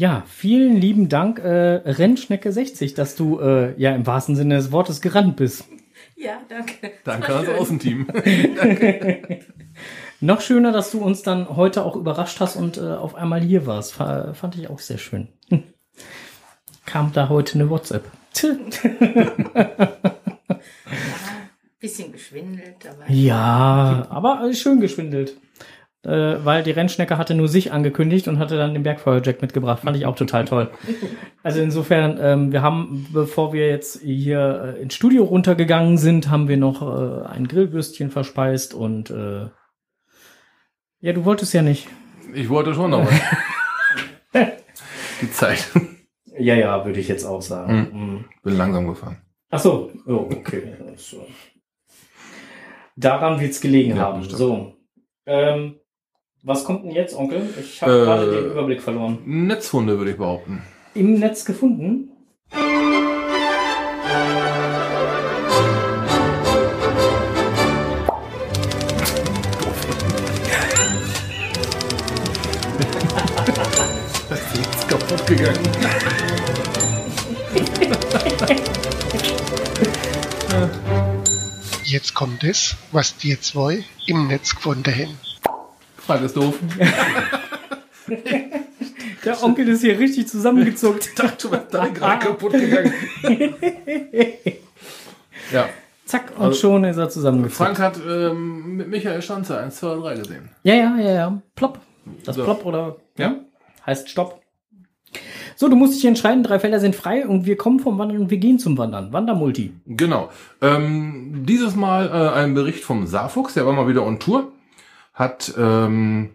[0.00, 4.72] Ja, vielen lieben Dank, äh, Rennschnecke 60, dass du äh, ja im wahrsten Sinne des
[4.72, 5.66] Wortes gerannt bist.
[6.16, 6.92] Ja, danke.
[7.04, 8.06] Danke ans Außenteam.
[10.20, 13.66] Noch schöner, dass du uns dann heute auch überrascht hast und äh, auf einmal hier
[13.66, 13.92] warst.
[13.92, 15.28] Fa fand ich auch sehr schön.
[16.86, 18.10] Kam da heute eine WhatsApp.
[18.32, 18.46] Tch.
[21.78, 23.12] Bisschen geschwindelt, aber.
[23.12, 25.36] ja, aber schön geschwindelt.
[26.02, 29.80] Äh, weil die Rennschnecke hatte nur sich angekündigt und hatte dann den Bergfeuerjack mitgebracht.
[29.80, 30.70] Fand ich auch total toll.
[31.42, 36.48] Also insofern, ähm, wir haben, bevor wir jetzt hier äh, ins Studio runtergegangen sind, haben
[36.48, 39.48] wir noch äh, ein Grillbürstchen verspeist und äh,
[41.00, 41.88] ja, du wolltest ja nicht.
[42.34, 43.08] Ich wollte schon noch.
[45.22, 45.70] Die Zeit.
[46.38, 47.88] Ja, ja, würde ich jetzt auch sagen.
[47.90, 48.24] Hm.
[48.42, 49.16] Bin langsam gefahren.
[49.50, 50.74] Ach so, oh, okay.
[52.96, 54.18] Daran wird's gelegen Ja, haben.
[54.20, 54.38] bestimmt.
[54.38, 54.74] So.
[55.24, 55.76] Ähm,
[56.42, 57.42] was kommt denn jetzt, Onkel?
[57.60, 59.18] Ich habe Äh, gerade den Überblick verloren.
[59.24, 60.62] Netzfunde, würde ich behaupten.
[60.94, 62.10] Im Netz gefunden?
[74.28, 75.68] Das ist kaputt gegangen.
[81.84, 85.18] Jetzt kommt es, was die zwei im Netz gefunden haben.
[86.10, 86.58] Frage ist doof.
[89.24, 91.06] Der Onkel ist hier richtig zusammengezuckt.
[91.06, 92.92] Ich dachte, du wärst da gerade kaputt gegangen.
[95.52, 95.68] Ja.
[96.04, 97.56] Zack, und Also, schon ist er zusammengezuckt.
[97.56, 100.48] Frank hat ähm, mit Michael Schanze 1, 2, 3 gesehen.
[100.64, 101.42] Ja, ja, ja, ja.
[101.56, 101.78] Plopp.
[102.24, 102.44] Das So.
[102.44, 103.34] Plopp oder Ja.
[103.86, 104.40] heißt Stopp.
[105.56, 108.30] So, du musst dich entscheiden, drei Felder sind frei und wir kommen vom Wandern und
[108.30, 109.12] wir gehen zum Wandern.
[109.12, 109.72] Wandermulti.
[109.86, 110.30] Genau.
[110.62, 114.52] Ähm, dieses Mal äh, ein Bericht vom Saarfuchs, der war mal wieder on Tour.
[115.20, 116.30] Hat ähm,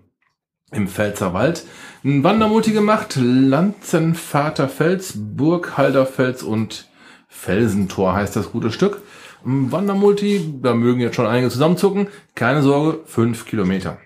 [0.72, 1.66] im Pfälzerwald
[2.04, 3.18] ein Wandermulti gemacht.
[3.20, 6.88] Lanzenvaterfels, Burghalderfels und
[7.28, 9.02] Felsentor heißt das gute Stück.
[9.44, 12.10] Ein Wandermulti, da mögen jetzt schon einige zusammenzucken.
[12.36, 13.98] Keine Sorge, fünf Kilometer.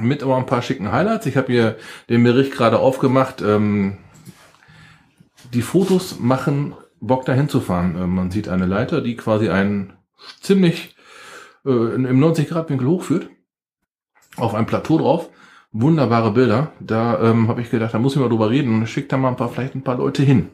[0.00, 1.26] Mit aber ein paar schicken Highlights.
[1.26, 1.76] Ich habe hier
[2.08, 3.40] den Bericht gerade aufgemacht.
[3.40, 3.98] Ähm,
[5.54, 7.94] die Fotos machen Bock dahin zu fahren.
[7.94, 9.92] Äh, man sieht eine Leiter, die quasi einen
[10.40, 10.96] ziemlich
[11.64, 13.30] äh, im 90 Grad Winkel hochführt.
[14.36, 15.28] Auf ein Plateau drauf.
[15.72, 16.72] Wunderbare Bilder.
[16.80, 19.28] Da ähm, habe ich gedacht, da muss ich mal drüber reden und schickt da mal
[19.28, 20.48] ein paar, vielleicht ein paar Leute hin.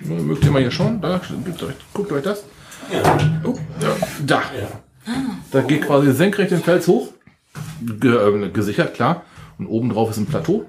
[0.00, 1.00] Ja, mögt ihr mal hier schauen?
[1.00, 2.44] Da, euch, guckt euch das.
[3.44, 4.42] Oh, ja, da.
[5.50, 7.08] Da geht quasi senkrecht den Fels hoch.
[7.80, 9.24] Ge äh, gesichert, klar.
[9.58, 10.64] Und oben drauf ist ein Plateau.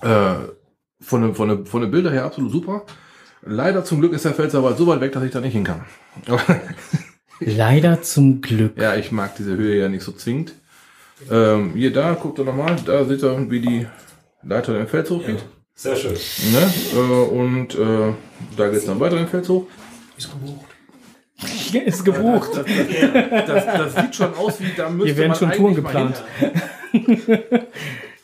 [0.00, 0.34] Äh,
[1.00, 2.82] von den, von den, von den Bilder her absolut super.
[3.42, 5.84] Leider zum Glück ist der Pfälzerwald so weit weg, dass ich da nicht hin kann.
[7.40, 8.78] Leider zum Glück.
[8.78, 10.54] Ja, ich mag diese Höhe ja nicht so zwingend.
[11.30, 13.86] Ähm, hier da, guckt ihr nochmal, da seht ihr, wie die
[14.42, 15.44] Leiter den Fels hochgeht.
[15.74, 16.12] Sehr schön.
[16.12, 16.72] Ne?
[16.94, 18.12] Äh, und äh,
[18.56, 19.66] da geht es dann weiter den Fels hoch.
[20.16, 20.66] Ist gebucht.
[21.86, 22.50] Ist gebucht.
[22.54, 25.74] Das, das, das, das sieht schon aus wie, da müsste Hier werden man schon Touren
[25.74, 26.22] geplant.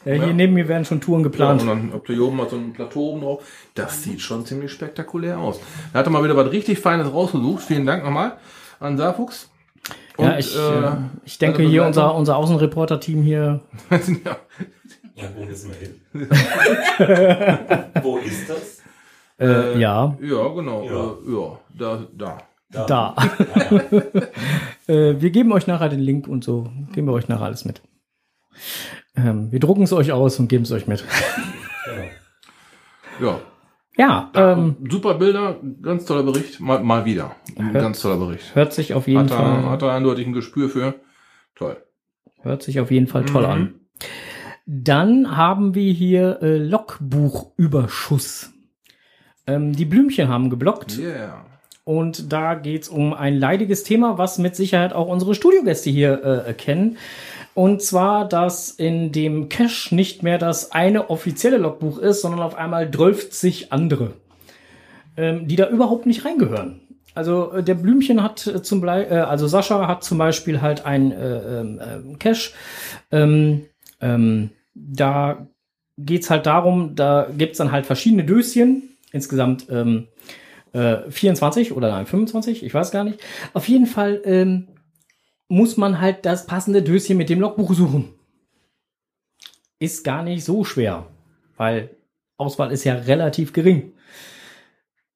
[0.05, 1.63] ja, hier neben mir werden schon Touren geplant.
[1.63, 3.45] Ja, und dann habt ihr hier oben mal so ein Plateau oben drauf.
[3.75, 5.61] Das sieht schon ziemlich spektakulär aus.
[5.93, 7.65] Da hat er mal wieder was richtig Feines rausgesucht.
[7.65, 8.37] Vielen Dank nochmal
[8.79, 9.51] an Saarfuchs.
[10.21, 13.61] Ja, Und, ich, äh, äh, ich denke seine hier unser, unser Außenreporter-Team hier.
[13.91, 14.37] ja.
[15.15, 16.01] Ja, wo müssen wir hin?
[18.03, 18.81] wo ist das?
[19.39, 20.17] Äh, ja.
[20.21, 20.85] Ja, genau.
[20.85, 20.93] Ja.
[20.93, 22.39] Ja, äh, ja da, da.
[22.87, 23.17] Da.
[24.87, 26.71] äh, wir geben euch nachher den Link und so.
[26.93, 27.83] Geben wir euch nachher alles mit.
[29.17, 31.05] Ähm, wir drucken es euch aus und geben es euch mit.
[33.21, 33.41] Ja.
[33.97, 36.61] Ja, ähm, Super Bilder, ganz toller Bericht.
[36.61, 37.35] Mal, mal wieder.
[37.57, 38.55] Hört- ganz toller Bericht.
[38.55, 40.95] hört sich auf jeden hat er, Fall- Hat er eindeutig ein Gespür für.
[41.55, 41.77] Toll.
[42.41, 43.51] Hört sich auf jeden Fall toll Mhm.
[43.51, 43.75] an.
[44.67, 48.53] Dann haben wir hier äh, Logbuchüberschuss.
[49.47, 50.99] Ähm, die Blümchen haben geblockt.
[50.99, 51.45] Yeah.
[51.85, 56.53] Und da geht's um ein leidiges Thema, was mit Sicherheit auch unsere Studiogäste hier äh,
[56.55, 56.99] kennen.
[57.61, 62.55] Und zwar, dass in dem Cache nicht mehr das eine offizielle Logbuch ist, sondern auf
[62.55, 64.15] einmal 12 andere,
[65.19, 66.81] ähm, die da überhaupt nicht reingehören.
[67.15, 70.87] Also äh, der Blümchen hat äh, zum Blei äh, also Sascha hat zum Beispiel halt
[70.87, 72.53] ein äh, ähm, Cache.
[73.13, 73.67] Ähm,
[74.01, 75.47] ähm, da
[75.99, 80.07] geht's halt darum, da gibt's dann halt verschiedene Döschen, insgesamt ähm,
[80.73, 83.21] äh, 24 oder nein, 25, ich weiß gar nicht.
[83.53, 84.69] Auf jeden Fall ähm,
[85.51, 88.15] muss man halt das passende Döschen mit dem Logbuch suchen.
[89.81, 91.07] Ist gar nicht so schwer,
[91.57, 91.91] weil
[92.37, 93.93] Auswahl ist ja relativ gering.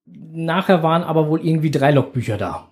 [0.04, 2.68] Nachher waren aber wohl irgendwie drei Logbücher da.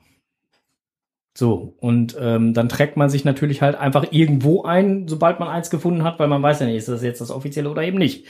[1.34, 5.70] So, und ähm, dann trägt man sich natürlich halt einfach irgendwo ein, sobald man eins
[5.70, 8.26] gefunden hat, weil man weiß ja nicht, ist das jetzt das offizielle oder eben nicht.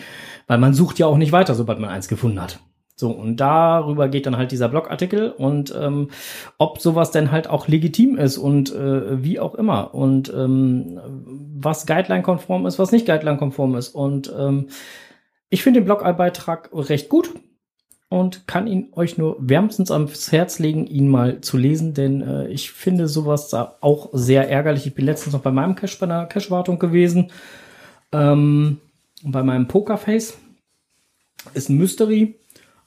[0.46, 2.60] Weil man sucht ja auch nicht weiter, sobald man eins gefunden hat.
[2.94, 6.10] So, und darüber geht dann halt dieser Blogartikel und ähm,
[6.58, 9.94] ob sowas denn halt auch legitim ist und äh, wie auch immer.
[9.94, 11.00] Und ähm,
[11.56, 13.88] was Guideline-konform ist, was nicht Guideline-konform ist.
[13.88, 14.68] Und ähm,
[15.48, 17.30] ich finde den Blogbeitrag recht gut
[18.12, 22.48] und kann ihn euch nur wärmstens ans Herz legen, ihn mal zu lesen, denn äh,
[22.48, 24.86] ich finde sowas da auch sehr ärgerlich.
[24.86, 27.30] Ich bin letztens noch bei meinem Cache, bei einer Cache-Wartung gewesen,
[28.12, 28.80] ähm,
[29.22, 30.36] bei meinem Pokerface.
[31.54, 32.38] Ist ein Mystery.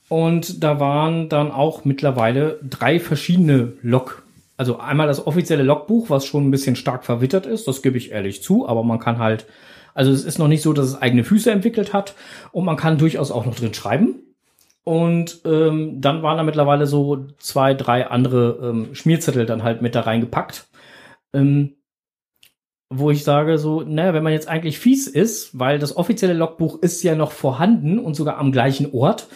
[0.08, 4.24] Und da waren dann auch mittlerweile drei verschiedene Log.
[4.58, 8.12] Also einmal das offizielle Logbuch, was schon ein bisschen stark verwittert ist, das gebe ich
[8.12, 9.46] ehrlich zu, aber man kann halt,
[9.94, 12.16] also es ist noch nicht so, dass es eigene Füße entwickelt hat
[12.52, 14.16] und man kann durchaus auch noch drin schreiben.
[14.84, 19.96] Und ähm, dann waren da mittlerweile so zwei, drei andere ähm, Schmierzettel dann halt mit
[19.96, 20.68] da reingepackt.
[21.34, 21.74] Ähm,
[22.90, 26.82] wo ich sage so, naja, wenn man jetzt eigentlich fies ist, weil das offizielle Logbuch
[26.82, 29.28] ist ja noch vorhanden und sogar am gleichen Ort,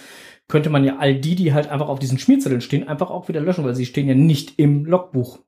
[0.49, 3.39] könnte man ja all die, die halt einfach auf diesen Schmierzetteln stehen, einfach auch wieder
[3.39, 5.39] löschen, weil sie stehen ja nicht im Logbuch.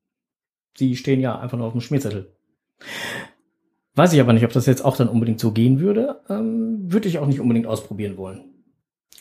[0.77, 2.33] Sie stehen ja einfach nur auf dem Schmierzettel.
[3.95, 6.21] Weiß ich aber nicht, ob das jetzt auch dann unbedingt so gehen würde.
[6.29, 8.45] Ähm, würde ich auch nicht unbedingt ausprobieren wollen.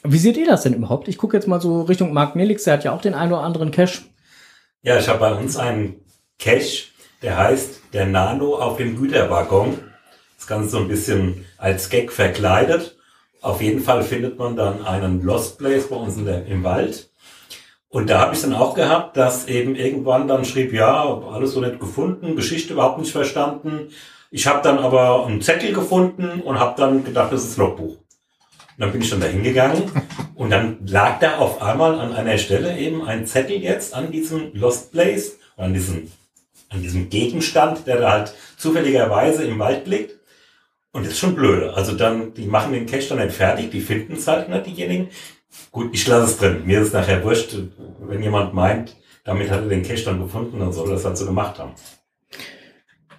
[0.05, 1.09] Wie seht ihr das denn überhaupt?
[1.09, 3.43] Ich gucke jetzt mal so Richtung Mark Nelix, der hat ja auch den einen oder
[3.43, 4.03] anderen Cache.
[4.83, 5.97] Ja, ich habe bei uns einen
[6.39, 6.89] Cache,
[7.23, 9.79] der heißt der Nano auf dem Güterwaggon.
[10.37, 12.97] Das Ganze so ein bisschen als Gag verkleidet.
[13.43, 17.11] Auf jeden Fall findet man dann einen Lost Place bei uns in der, im Wald.
[17.89, 21.61] Und da habe ich dann auch gehabt, dass eben irgendwann dann schrieb, ja, alles so
[21.61, 23.89] nicht gefunden, Geschichte überhaupt nicht verstanden.
[24.31, 27.97] Ich habe dann aber einen Zettel gefunden und habe dann gedacht, das ist Logbuch.
[27.97, 29.91] Und dann bin ich dann da hingegangen
[30.37, 34.55] und dann lag da auf einmal an einer Stelle eben ein Zettel jetzt an diesem
[34.55, 36.13] Lost Place, an diesem,
[36.69, 40.20] an diesem Gegenstand, der da halt zufälligerweise im Wald liegt.
[40.93, 41.73] Und das ist schon blöd.
[41.75, 45.09] Also dann, die machen den Cache dann nicht fertig, die finden es halt nicht, diejenigen.
[45.71, 46.63] Gut, ich lasse es drin.
[46.67, 47.57] Mir ist es nachher wurscht,
[48.01, 51.27] wenn jemand meint, damit hat er den Cache dann gefunden, dann soll das halt so
[51.27, 51.73] gemacht haben.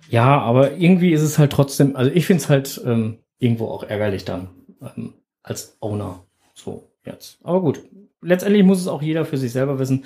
[0.09, 3.83] Ja, aber irgendwie ist es halt trotzdem, also ich finde es halt ähm, irgendwo auch
[3.83, 4.49] ärgerlich dann
[4.81, 6.25] ähm, als Owner.
[6.53, 7.39] So, jetzt.
[7.43, 7.81] Aber gut.
[8.23, 10.05] Letztendlich muss es auch jeder für sich selber wissen.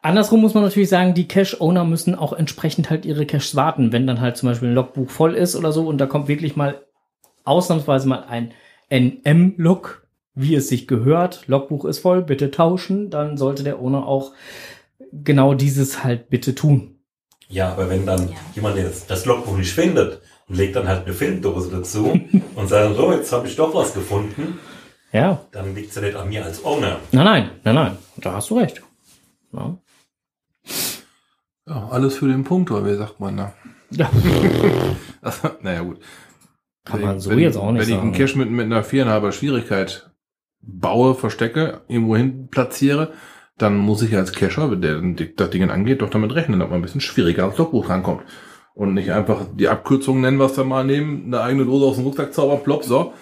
[0.00, 4.06] Andersrum muss man natürlich sagen, die Cache-Owner müssen auch entsprechend halt ihre Caches warten, wenn
[4.06, 6.80] dann halt zum Beispiel ein Logbuch voll ist oder so und da kommt wirklich mal
[7.44, 8.52] ausnahmsweise mal ein
[8.90, 11.44] NM-Log, wie es sich gehört.
[11.46, 13.10] Logbuch ist voll, bitte tauschen.
[13.10, 14.32] Dann sollte der Owner auch
[15.12, 16.98] genau dieses halt bitte tun.
[17.48, 21.14] Ja, aber wenn dann jemand das, das Logbuch nicht findet und legt dann halt eine
[21.14, 22.18] Filmdose dazu
[22.54, 24.58] und sagt, so, jetzt habe ich doch was gefunden,
[25.12, 25.44] Ja.
[25.52, 26.98] Dann liegt es ja nicht an mir als Owner.
[27.12, 27.98] Nein, nein, nein, nein.
[28.16, 28.82] Da hast du recht.
[29.52, 29.76] Ja.
[31.68, 33.52] Ja, alles für den Punkt, oder wie sagt man da?
[33.90, 34.10] Ja.
[35.20, 36.00] also, naja, gut.
[36.84, 38.14] Kann Wenn man ich- so wenn jetzt ich, auch nicht Wenn ich sagen.
[38.14, 40.10] einen Cache mit, mit einer viereinhalber Schwierigkeit
[40.60, 43.12] baue, verstecke, irgendwo hin platziere,
[43.58, 45.00] dann muss ich als Cacher, der
[45.36, 48.22] das Ding angeht, doch damit rechnen, dass man ein bisschen schwieriger ans Logbuch rankommt.
[48.74, 52.04] Und nicht einfach die Abkürzung nennen, was wir mal nehmen, eine eigene Dose aus dem
[52.06, 53.12] Rucksack zaubern, plopp, so.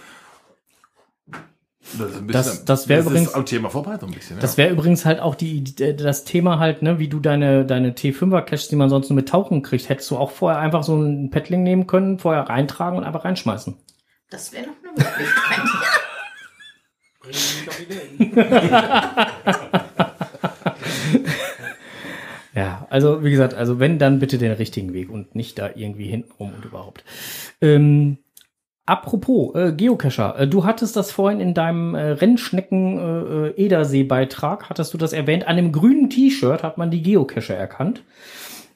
[1.99, 4.39] Das, Das- das wär ist übrigens- am Thema vorbei so ein bisschen.
[4.41, 8.43] Das wäre übrigens halt auch die, das Thema halt, ne, wie du deine, deine T5er
[8.43, 11.31] Caches, die man sonst nur mit Tauchen kriegt, hättest du auch vorher einfach so ein
[11.31, 13.77] Paddling nehmen können, vorher reintragen und einfach reinschmeißen.
[14.31, 15.61] Das wäre noch eine Möglichkeit.
[22.55, 26.07] Ja, also wie gesagt, also wenn, dann bitte den richtigen Weg und nicht da irgendwie
[26.09, 27.05] hintenrum und überhaupt.
[27.61, 28.19] Ähm,
[28.87, 35.13] apropos, äh, Geocacher, äh, du hattest das vorhin in deinem äh, Rennschnecken-Edersee-Beitrag, hattest du das
[35.13, 38.03] erwähnt, an dem grünen T-Shirt hat man die Geocacher erkannt.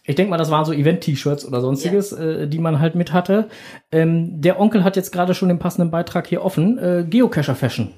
[0.06, 3.48] Ich denke mal, das waren so Event-T-Shirts oder sonstiges, äh, die man halt mit hatte.
[3.90, 6.76] Ähm, der Onkel hat jetzt gerade schon den passenden Beitrag hier offen.
[6.78, 7.94] Äh, Geocacher-Fashion.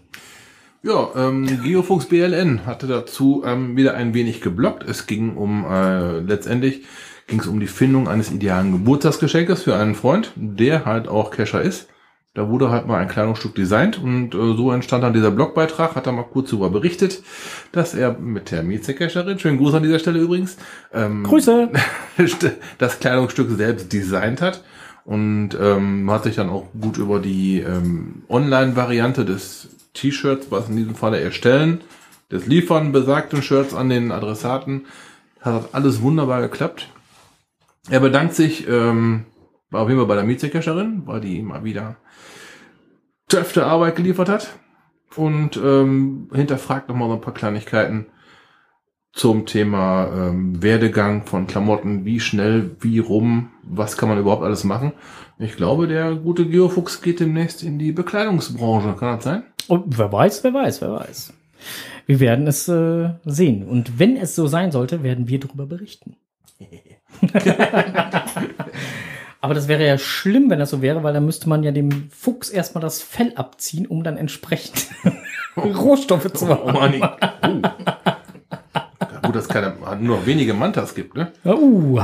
[0.85, 4.89] Ja, ähm, Geofuchs BLN hatte dazu ähm, wieder ein wenig geblockt.
[4.89, 6.85] Es ging um, äh, letztendlich
[7.27, 11.61] ging es um die Findung eines idealen Geburtstagsgeschenkes für einen Freund, der halt auch Cacher
[11.61, 11.89] ist.
[12.37, 16.05] Da wurde halt mal ein Kleidungsstück designt und äh, so entstand dann dieser Blogbeitrag, hat
[16.05, 17.23] er mal kurz darüber berichtet,
[17.73, 20.59] dass er mit der Mieze-Cacherin, schönen Gruß an dieser Stelle übrigens,
[20.93, 21.71] ähm, Grüße!
[22.79, 24.63] das Kleidungsstück selbst designt hat
[25.07, 30.77] und ähm, hat sich dann auch gut über die ähm, Online-Variante des T-Shirts, was in
[30.77, 31.81] diesem Falle erstellen,
[32.31, 34.85] des Liefern besagten Shirts an den Adressaten,
[35.41, 36.91] hat alles wunderbar geklappt.
[37.89, 39.25] Er bedankt sich ähm,
[39.71, 41.97] war auf jeden Fall bei der Mietzecacherin, weil die immer wieder
[43.29, 44.59] töfte Arbeit geliefert hat
[45.17, 48.07] und ähm, hinterfragt nochmal so ein paar Kleinigkeiten
[49.13, 54.63] zum Thema ähm, Werdegang von Klamotten, wie schnell, wie rum, was kann man überhaupt alles
[54.63, 54.93] machen.
[55.39, 59.45] Ich glaube, der gute Geofuchs geht demnächst in die Bekleidungsbranche, kann das sein?
[59.69, 61.33] Und wer weiß, wer weiß, wer weiß.
[62.05, 63.67] Wir werden es äh, sehen.
[63.67, 66.17] Und wenn es so sein sollte, werden wir darüber berichten.
[69.41, 72.11] Aber das wäre ja schlimm, wenn das so wäre, weil dann müsste man ja dem
[72.11, 74.89] Fuchs erstmal das Fell abziehen, um dann entsprechend
[75.57, 76.63] Rohstoffe zu haben.
[76.65, 77.01] Oh, Manni.
[77.03, 77.61] Oh.
[79.01, 81.33] Ja, gut, dass es keine, nur noch wenige Mantas gibt, ne?
[81.45, 82.01] Uh.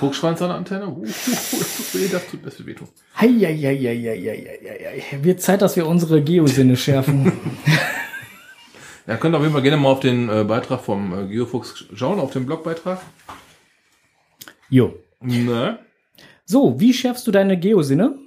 [0.00, 0.88] Fuchsschwanz an der Antenne.
[0.88, 2.88] Uh, uh, uh, das tut weh, das tut, das wehtun.
[5.22, 7.32] Wird Zeit, dass wir unsere Geosinne schärfen.
[9.06, 12.18] Ja, könnt auf jeden Fall gerne mal auf den äh, Beitrag vom äh, Geofuchs schauen,
[12.18, 13.00] auf den Blogbeitrag.
[14.70, 14.94] Jo.
[15.20, 15.78] Ne?
[16.44, 18.18] So, wie schärfst du deine Geosinne?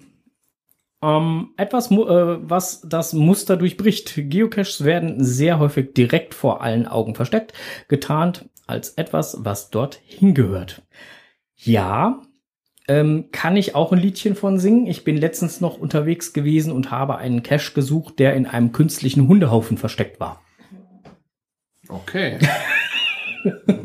[1.04, 4.14] Ähm, etwas, äh, was das Muster durchbricht.
[4.16, 7.54] Geocaches werden sehr häufig direkt vor allen Augen versteckt,
[7.88, 10.82] getarnt als etwas, was dort hingehört.
[11.56, 12.22] Ja,
[12.88, 14.88] ähm, kann ich auch ein Liedchen von singen.
[14.88, 19.28] Ich bin letztens noch unterwegs gewesen und habe einen Cache gesucht, der in einem künstlichen
[19.28, 20.42] Hundehaufen versteckt war.
[21.90, 22.40] Okay.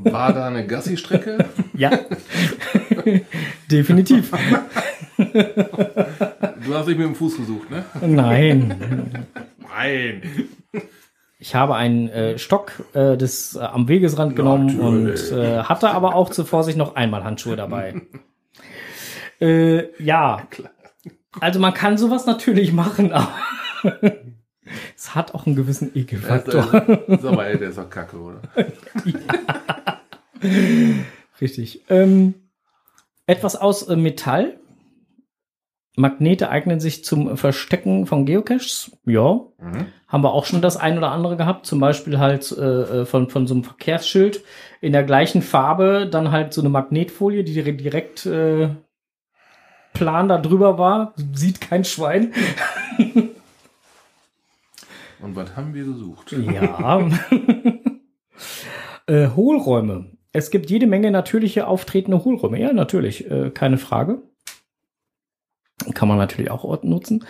[0.04, 1.44] War da eine Gassi-Strecke?
[1.74, 1.90] Ja.
[3.70, 4.30] Definitiv.
[6.64, 7.84] Du hast dich mit dem Fuß gesucht, ne?
[8.00, 9.28] Nein.
[9.58, 10.22] Nein.
[11.38, 15.32] Ich habe einen äh, Stock äh, des, äh, am Wegesrand genommen Natürlich.
[15.32, 18.00] und äh, hatte aber auch zur Vorsicht noch einmal Handschuhe dabei.
[19.40, 20.46] äh, ja.
[21.40, 23.32] Also man kann sowas natürlich machen, aber
[24.96, 26.62] es hat auch einen gewissen Ekelfaktor.
[27.08, 28.40] Sag mal, ey, der ist doch kacke, oder?
[31.40, 31.82] Richtig.
[31.88, 32.34] Ähm,
[33.26, 34.58] etwas aus äh, Metall.
[35.94, 38.92] Magnete eignen sich zum Verstecken von Geocaches.
[39.04, 39.40] Ja.
[39.58, 39.86] Mhm.
[40.08, 41.66] Haben wir auch schon das ein oder andere gehabt.
[41.66, 44.42] Zum Beispiel halt äh, äh, von, von so einem Verkehrsschild
[44.80, 46.08] in der gleichen Farbe.
[46.10, 48.70] Dann halt so eine Magnetfolie, die dire- direkt äh,
[49.92, 51.12] plan da drüber war.
[51.34, 52.32] Sieht kein Schwein.
[55.20, 56.32] Und was haben wir gesucht?
[56.32, 57.00] Ja.
[59.06, 60.10] äh, Hohlräume.
[60.32, 62.58] Es gibt jede Menge natürliche auftretende Hohlräume.
[62.58, 64.22] Ja, natürlich, äh, keine Frage.
[65.94, 67.24] Kann man natürlich auch ort- nutzen.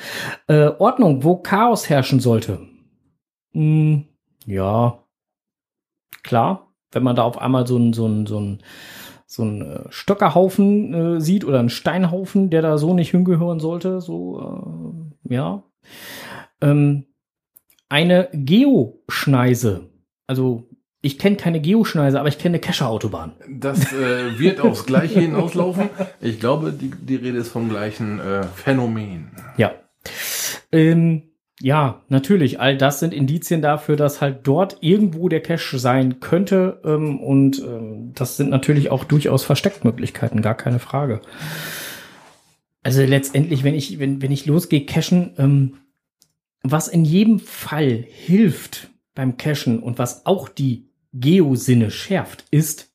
[0.46, 2.60] Äh, Ordnung, wo Chaos herrschen sollte.
[3.52, 4.04] Hm,
[4.46, 5.02] ja,
[6.22, 6.68] klar.
[6.92, 8.62] Wenn man da auf einmal so ein so ein so ein
[9.26, 14.02] so ein äh, Stöckerhaufen äh, sieht oder einen Steinhaufen, der da so nicht hingehören sollte,
[14.02, 15.62] so äh, ja.
[16.60, 17.06] Ähm,
[17.88, 19.88] eine Geoschneise.
[20.26, 20.68] Also
[21.02, 23.32] ich kenne keine Geoschneise, aber ich kenne eine Kescher-Autobahn.
[23.48, 25.90] Das äh, wird aufs Gleiche hinauslaufen.
[26.20, 29.28] Ich glaube, die, die Rede ist vom gleichen äh, Phänomen.
[29.56, 29.74] Ja.
[30.70, 31.22] Ähm,
[31.60, 32.58] Ja, natürlich.
[32.58, 36.80] All das sind Indizien dafür, dass halt dort irgendwo der Cache sein könnte.
[36.84, 41.20] Ähm, und ähm, das sind natürlich auch durchaus Versteckmöglichkeiten, gar keine Frage.
[42.82, 45.74] Also letztendlich, wenn ich, wenn, wenn ich losgehe, cachen, ähm,
[46.62, 52.90] was in jedem Fall hilft beim Cachen und was auch die Geosinne schärft, ist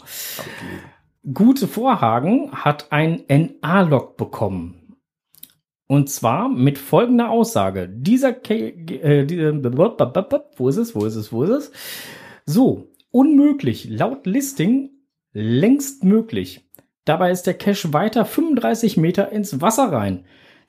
[1.32, 4.98] Gute Vorhagen hat ein NA-Log bekommen.
[5.88, 7.88] Und zwar mit folgender Aussage.
[7.88, 9.54] Dieser Ke äh, die, äh,
[10.58, 10.96] wo ist es?
[10.96, 11.32] Wo ist es?
[11.32, 11.72] Wo ist es?
[12.46, 13.88] So, unmöglich.
[13.90, 14.90] Laut Listing
[15.32, 16.70] längst möglich.
[17.06, 20.26] Dabei ist der Cache weiter 35 Meter ins Wasser rein,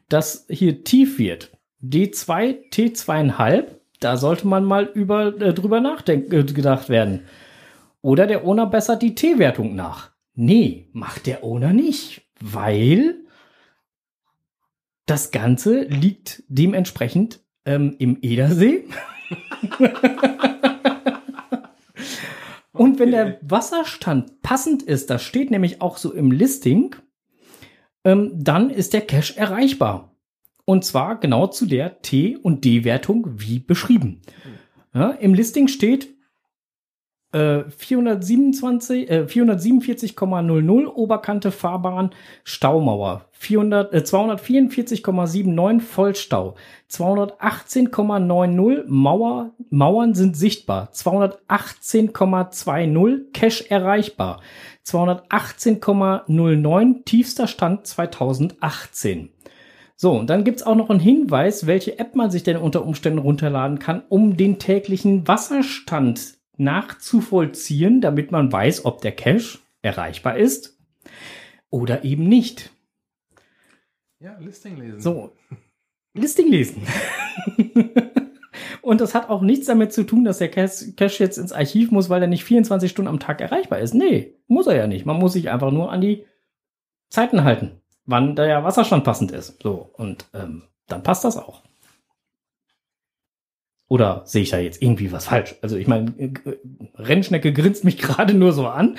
[0.08, 1.50] das hier tief wird.
[1.82, 3.64] D2, T2,5,
[3.98, 7.22] da sollte man mal über, äh, drüber nachdenken, äh, gedacht werden.
[8.02, 10.13] Oder der Owner bessert die T-Wertung nach.
[10.34, 13.24] Nee, macht der Owner nicht, weil
[15.06, 18.84] das Ganze liegt dementsprechend ähm, im Edersee.
[22.72, 26.96] Und wenn der Wasserstand passend ist, das steht nämlich auch so im Listing,
[28.04, 30.16] ähm, dann ist der Cache erreichbar.
[30.64, 34.22] Und zwar genau zu der T- und D-Wertung wie beschrieben.
[34.92, 36.13] Ja, Im Listing steht
[37.34, 42.10] äh, 427, äh, 447,00 Oberkante Fahrbahn
[42.44, 46.54] Staumauer, 400, äh, 244,79 Vollstau,
[46.88, 54.40] 218,90 Mauer, Mauern sind sichtbar, 218,20 Cache erreichbar,
[54.86, 59.30] 218,09 tiefster Stand 2018.
[59.96, 63.18] So, und dann gibt's auch noch einen Hinweis, welche App man sich denn unter Umständen
[63.18, 70.78] runterladen kann, um den täglichen Wasserstand nachzuvollziehen, damit man weiß, ob der Cache erreichbar ist
[71.70, 72.70] oder eben nicht.
[74.20, 75.00] Ja, Listing lesen.
[75.00, 75.32] So,
[76.14, 76.82] Listing lesen.
[78.82, 82.10] Und das hat auch nichts damit zu tun, dass der Cache jetzt ins Archiv muss,
[82.10, 83.94] weil er nicht 24 Stunden am Tag erreichbar ist.
[83.94, 85.06] Nee, muss er ja nicht.
[85.06, 86.26] Man muss sich einfach nur an die
[87.08, 89.62] Zeiten halten, wann der Wasserstand passend ist.
[89.62, 91.62] So, und ähm, dann passt das auch.
[93.94, 95.54] Oder sehe ich da jetzt irgendwie was falsch?
[95.62, 96.32] Also ich meine, äh,
[96.96, 98.96] Rennschnecke grinst mich gerade nur so an.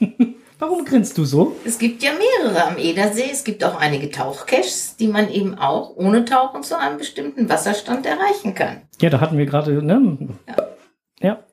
[0.58, 1.54] Warum grinst du so?
[1.66, 3.28] Es gibt ja mehrere am Edersee.
[3.30, 8.06] Es gibt auch einige Tauchcaches, die man eben auch ohne Tauchen zu einem bestimmten Wasserstand
[8.06, 8.78] erreichen kann.
[8.98, 10.16] Ja, da hatten wir gerade, ne?
[11.20, 11.44] Ja.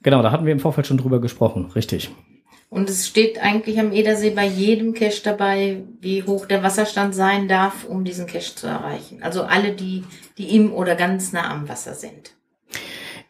[0.00, 2.10] Genau, da hatten wir im Vorfeld schon drüber gesprochen, richtig.
[2.70, 7.48] Und es steht eigentlich am Edersee bei jedem Cache dabei, wie hoch der Wasserstand sein
[7.48, 9.22] darf, um diesen Cache zu erreichen.
[9.22, 10.04] Also alle, die,
[10.36, 12.32] die im oder ganz nah am Wasser sind.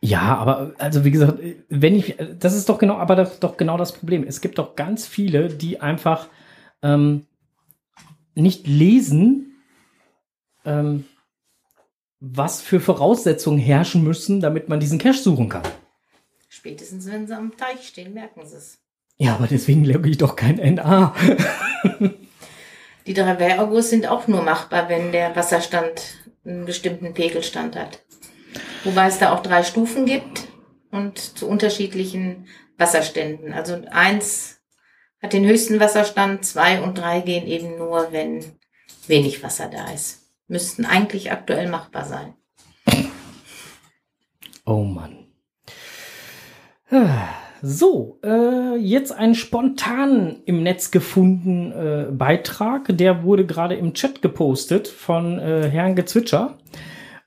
[0.01, 3.77] Ja, aber also wie gesagt, wenn ich, das ist doch genau, aber das, doch genau
[3.77, 4.25] das Problem.
[4.27, 6.29] Es gibt doch ganz viele, die einfach
[6.83, 7.27] ähm,
[8.35, 9.57] nicht lesen,
[10.65, 11.05] ähm,
[12.21, 15.63] was für Voraussetzungen herrschen müssen, damit man diesen Cache suchen kann.
[16.49, 18.79] Spätestens wenn sie am Teich stehen, merken sie es.
[19.19, 21.15] Ja, aber deswegen logge ich doch kein NA.
[23.07, 26.03] Die drei Wehraugus sind auch nur machbar, wenn der Wasserstand
[26.45, 28.05] einen bestimmten Pegelstand hat.
[28.85, 30.47] Wobei es da auch drei Stufen gibt
[30.93, 32.47] und zu unterschiedlichen
[32.77, 33.53] Wasserständen.
[33.53, 34.61] Also eins
[35.21, 38.45] hat den höchsten Wasserstand, zwei und drei gehen eben nur, wenn
[39.09, 40.31] wenig Wasser da ist.
[40.47, 42.35] Müssten eigentlich aktuell machbar sein.
[44.65, 45.27] Oh Mann.
[47.63, 52.97] So, äh, jetzt einen spontan im Netz gefunden äh, Beitrag.
[52.97, 56.59] Der wurde gerade im Chat gepostet von äh, Herrn Gezwitscher.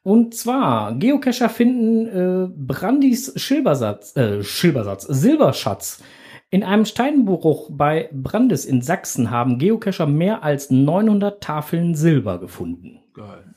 [0.04, 6.02] Und zwar, Geocacher finden äh, Brandis Schilbersatz, äh, Schilbersatz, Silberschatz.
[6.50, 13.00] In einem Steinbruch bei Brandes in Sachsen haben Geocacher mehr als 900 Tafeln Silber gefunden.
[13.14, 13.56] Geil.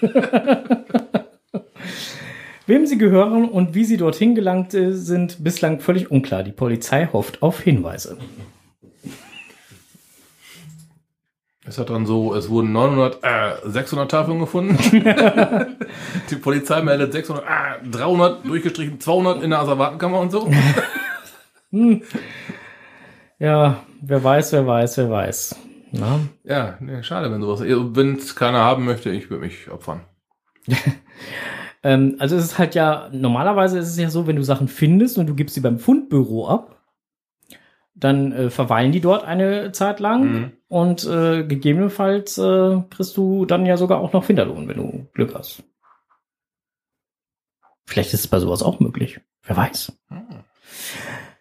[2.66, 6.42] Wem sie gehören und wie sie dorthin gelangt äh, sind, bislang völlig unklar.
[6.42, 8.18] Die Polizei hofft auf Hinweise.
[11.66, 14.76] Ist das dann so, es wurden 900, äh, 600 Tafeln gefunden?
[16.30, 20.50] Die Polizei meldet 600, äh, 300, durchgestrichen 200 in der Asservatenkammer und so?
[21.72, 22.02] Hm.
[23.38, 25.54] Ja, wer weiß, wer weiß, wer weiß.
[25.92, 26.18] Na?
[26.42, 27.60] Ja, nee, schade, wenn sowas.
[27.60, 30.00] Wenn es keiner haben möchte, ich würde mich opfern.
[31.82, 35.16] Ähm, also es ist halt ja, normalerweise ist es ja so, wenn du Sachen findest
[35.18, 36.76] und du gibst sie beim Fundbüro ab,
[37.94, 40.52] dann äh, verweilen die dort eine Zeit lang Mhm.
[40.68, 45.34] und äh, gegebenenfalls äh, kriegst du dann ja sogar auch noch Finderlohn, wenn du Glück
[45.34, 45.62] hast.
[47.86, 49.20] Vielleicht ist es bei sowas auch möglich.
[49.42, 49.92] Wer weiß.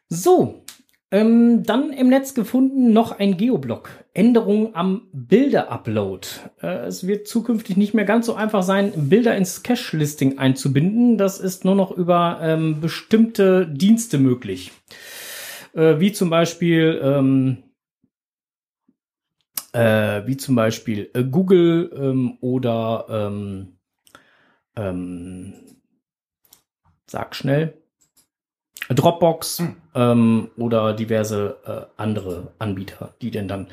[0.09, 0.63] So,
[1.11, 3.89] ähm, dann im Netz gefunden noch ein Geoblock.
[4.13, 6.27] Änderung am Bilder-Upload.
[6.61, 11.17] Äh, es wird zukünftig nicht mehr ganz so einfach sein, Bilder ins Cache-Listing einzubinden.
[11.17, 14.71] Das ist nur noch über ähm, bestimmte Dienste möglich.
[15.73, 17.57] Äh, wie zum Beispiel, ähm,
[19.73, 23.79] äh, wie zum Beispiel äh, Google ähm, oder ähm,
[24.75, 25.53] ähm,
[27.07, 27.73] sag schnell.
[28.89, 29.63] Dropbox
[29.95, 33.67] ähm, oder diverse äh, andere Anbieter, die denn dann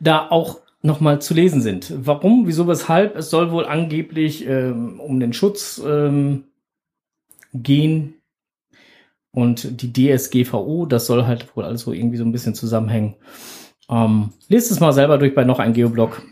[0.00, 1.92] da auch nochmal zu lesen sind.
[1.96, 3.16] Warum, wieso, weshalb?
[3.16, 6.44] Es soll wohl angeblich ähm, um den Schutz ähm,
[7.52, 8.14] gehen
[9.32, 13.16] und die DSGVO, das soll halt wohl alles so irgendwie so ein bisschen zusammenhängen.
[13.88, 16.22] Ähm, lest es mal selber durch bei noch ein Geoblog.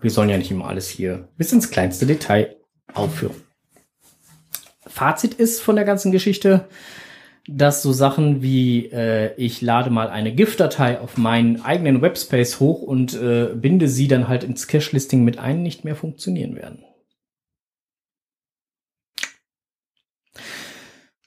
[0.00, 2.56] Wir sollen ja nicht immer alles hier bis ins kleinste Detail
[2.94, 3.34] aufführen.
[4.86, 6.68] Fazit ist von der ganzen Geschichte,
[7.48, 12.82] dass so Sachen wie äh, ich lade mal eine GIF-Datei auf meinen eigenen Webspace hoch
[12.82, 16.82] und äh, binde sie dann halt ins Cache-Listing mit ein, nicht mehr funktionieren werden.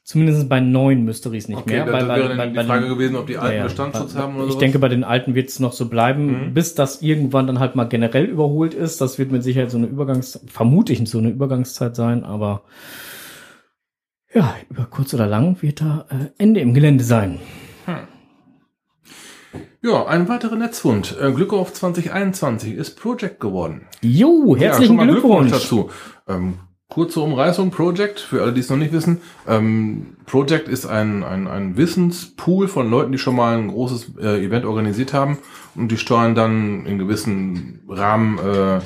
[0.03, 1.85] Zumindest bei neuen Mysteries nicht Okay, mehr.
[1.85, 3.63] da- Bei- da bei- wäre dann bei- die bei Frage den- gewesen, ob die alten
[3.63, 4.59] Bestandsschutz haben oder Ich sowas?
[4.59, 6.53] denke, bei den alten wird es noch so bleiben, Mhm.
[6.55, 9.01] bis das irgendwann dann halt mal generell überholt ist.
[9.01, 12.63] Das wird mit Sicherheit so eine Übergangs, vermutlich so eine Übergangszeit sein, aber
[14.33, 17.39] ja, über kurz oder lang wird da äh, Ende im Gelände sein.
[19.81, 21.15] Ja, ein weiterer Netzfund.
[21.21, 23.87] Äh, Glück auf 2021 ist Project geworden.
[24.01, 25.51] Jo, herzlichen schon mal Glückwunsch.
[25.51, 25.89] dazu.
[26.27, 26.55] Ähm,
[26.89, 29.21] kurze Umreißung, Project, für alle, die es noch nicht wissen.
[29.47, 34.43] Ähm, Project ist ein, ein, ein Wissenspool von Leuten, die schon mal ein großes äh,
[34.43, 35.37] Event organisiert haben
[35.75, 38.81] und die steuern dann in gewissen Rahmen äh,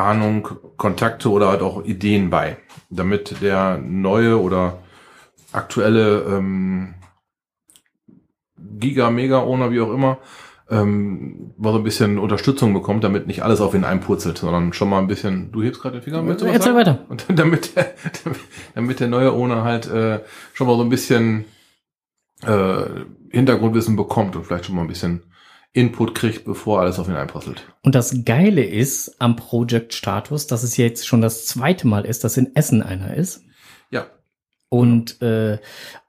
[0.00, 2.56] Ahnung, Kontakte oder halt auch Ideen bei,
[2.90, 4.78] damit der neue oder
[5.52, 6.94] aktuelle ähm,
[8.56, 10.18] Giga, Mega Owner, wie auch immer,
[10.70, 14.88] ähm, mal so ein bisschen Unterstützung bekommt, damit nicht alles auf ihn einpurzelt, sondern schon
[14.88, 16.42] mal ein bisschen, du hebst gerade den Finger mit.
[16.42, 17.04] Erzähl weiter.
[17.08, 17.94] Und damit der,
[18.74, 20.20] damit der neue Owner halt äh,
[20.52, 21.44] schon mal so ein bisschen
[22.42, 22.84] äh,
[23.30, 25.22] Hintergrundwissen bekommt und vielleicht schon mal ein bisschen
[25.72, 27.62] Input kriegt, bevor alles auf ihn einprasselt.
[27.82, 32.24] Und das Geile ist am Project Status, dass es jetzt schon das zweite Mal ist,
[32.24, 33.44] dass in Essen einer ist.
[33.90, 34.06] Ja.
[34.68, 35.58] Und äh,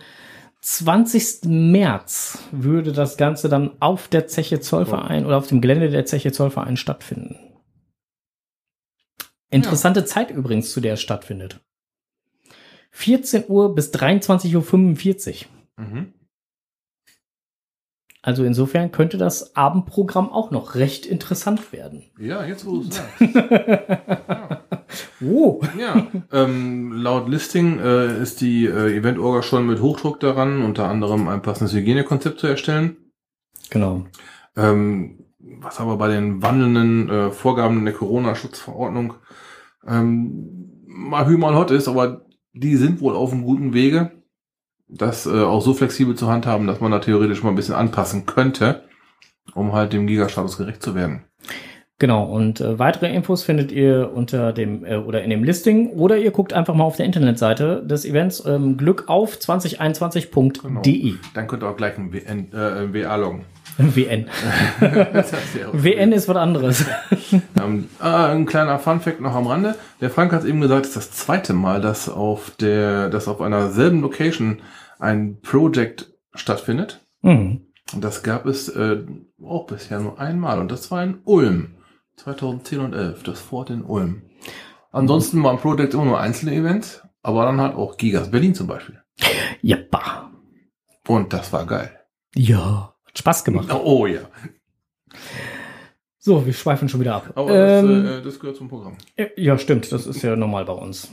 [0.62, 1.46] 20.
[1.46, 6.32] März würde das Ganze dann auf der Zeche Zollverein oder auf dem Gelände der Zeche
[6.32, 7.36] Zollverein stattfinden.
[9.52, 11.60] Interessante Zeit übrigens, zu der es stattfindet.
[12.92, 15.46] 14 Uhr bis 23.45
[15.78, 15.86] Uhr.
[15.86, 16.14] Mhm.
[18.24, 22.04] Also insofern könnte das Abendprogramm auch noch recht interessant werden.
[22.20, 23.22] Ja, jetzt wo du es sagst.
[25.24, 25.62] Oh.
[25.80, 31.28] Ja, ähm, laut Listing äh, ist die äh, Event-Orga schon mit Hochdruck daran, unter anderem
[31.28, 32.98] ein passendes Hygienekonzept zu erstellen.
[33.70, 34.06] Genau.
[34.58, 35.21] Ähm,
[35.60, 39.16] was aber bei den wandelnden äh, Vorgaben der Corona-Schutzverordnung
[39.88, 44.12] ähm, mal hü mal hot ist, aber die sind wohl auf einem guten Wege,
[44.88, 48.26] das äh, auch so flexibel zu handhaben, dass man da theoretisch mal ein bisschen anpassen
[48.26, 48.84] könnte,
[49.54, 51.24] um halt dem Gigastatus gerecht zu werden.
[51.98, 56.18] Genau, und äh, weitere Infos findet ihr unter dem äh, oder in dem Listing oder
[56.18, 61.14] ihr guckt einfach mal auf der Internetseite des Events ähm, glückauf 2021.de.
[61.36, 63.46] Dann könnt ihr auch gleich ein WN, äh, WA loggen.
[63.78, 64.28] WN.
[65.74, 66.86] WN ist was anderes.
[67.62, 69.76] Ähm, äh, ein kleiner Funfact noch am Rande.
[70.00, 73.42] Der Frank hat eben gesagt, es ist das zweite Mal, dass auf der, dass auf
[73.42, 74.62] einer selben Location
[75.00, 77.06] ein Project stattfindet.
[77.22, 77.68] Mhm.
[77.94, 79.04] Und das gab es äh,
[79.44, 80.60] auch bisher nur einmal.
[80.60, 81.76] Und das war in Ulm.
[82.18, 83.24] 2010 und 11.
[83.24, 84.24] Das Fort in Ulm.
[84.92, 87.02] Ansonsten waren Project immer nur einzelne Events.
[87.24, 89.02] Aber dann halt auch Gigas Berlin zum Beispiel.
[89.62, 90.32] Jappa.
[91.08, 91.92] Und das war geil.
[92.34, 93.74] Ja, Spaß gemacht.
[93.74, 94.22] Oh ja.
[96.20, 97.32] So, wir schweifen schon wieder ab.
[97.36, 98.96] Aber das, Ähm, äh, das gehört zum Programm.
[99.36, 101.12] ja, stimmt, das ist ja normal bei uns.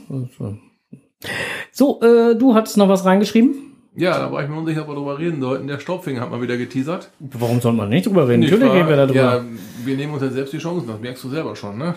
[1.71, 3.55] So, äh, du hattest noch was reingeschrieben?
[3.95, 5.67] Ja, da war ich mir unsicher, ob wir drüber reden sollten.
[5.67, 7.09] Der Staubfinger hat mal wieder geteasert.
[7.19, 8.41] Warum soll man nicht drüber reden?
[8.43, 8.75] Natürlich wahr?
[8.75, 9.15] reden wir darüber.
[9.15, 9.43] Ja,
[9.83, 11.95] wir nehmen uns ja selbst die Chancen, das merkst du selber schon, ne?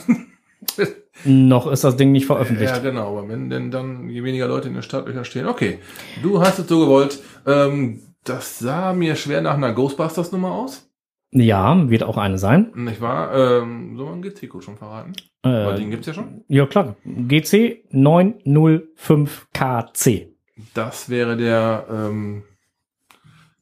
[1.25, 2.73] Noch ist das Ding nicht veröffentlicht.
[2.73, 5.79] Ja, genau, aber wenn denn dann je weniger Leute in den Startlöchern stehen, okay,
[6.23, 7.21] du hast es so gewollt.
[7.47, 10.89] Ähm, das sah mir schwer nach einer Ghostbusters-Nummer aus.
[11.35, 12.71] Ja, wird auch eine sein.
[12.75, 13.35] Nicht wahr?
[13.35, 15.13] Ähm, soll man GC-Code schon verraten?
[15.43, 16.45] Weil den gibt's ja schon.
[16.47, 16.95] Ja, klar.
[17.05, 20.29] GC 905KC.
[20.75, 22.43] Das wäre der ähm,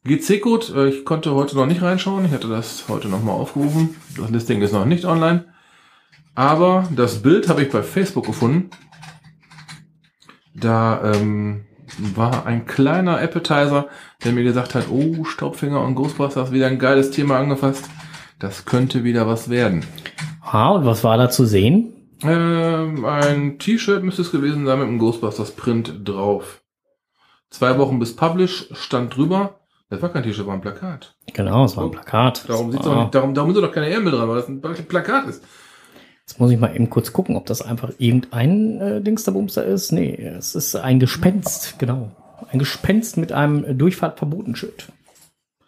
[0.04, 0.66] GC-Code.
[0.74, 2.24] Äh, Ich konnte heute noch nicht reinschauen.
[2.24, 3.94] Ich hatte das heute nochmal aufgerufen.
[4.18, 5.44] Das Listing ist noch nicht online.
[6.34, 8.70] Aber das Bild habe ich bei Facebook gefunden.
[10.54, 11.64] Da ähm,
[11.98, 13.88] war ein kleiner Appetizer,
[14.24, 17.84] der mir gesagt hat, oh, Staubfinger und Ghostbusters, wieder ein geiles Thema angefasst.
[18.38, 19.84] Das könnte wieder was werden.
[20.42, 21.92] Ah, und was war da zu sehen?
[22.22, 26.62] Ähm, ein T-Shirt müsste es gewesen sein mit einem Ghostbusters Print drauf.
[27.50, 29.60] Zwei Wochen bis Publish stand drüber.
[29.88, 31.14] Das war kein T-Shirt, war ein Plakat.
[31.32, 32.48] Genau, es war ein Plakat.
[32.48, 32.90] Darum, sieht's Ah.
[32.92, 35.44] auch nicht, darum, darum ist doch keine Ärmel dran, weil das ein Plakat ist.
[36.30, 39.90] Jetzt muss ich mal eben kurz gucken, ob das einfach irgendein äh, Dingsterbumster ist.
[39.90, 42.12] Nee, es ist ein Gespenst, genau.
[42.52, 44.92] Ein Gespenst mit einem Durchfahrtverbotenschild.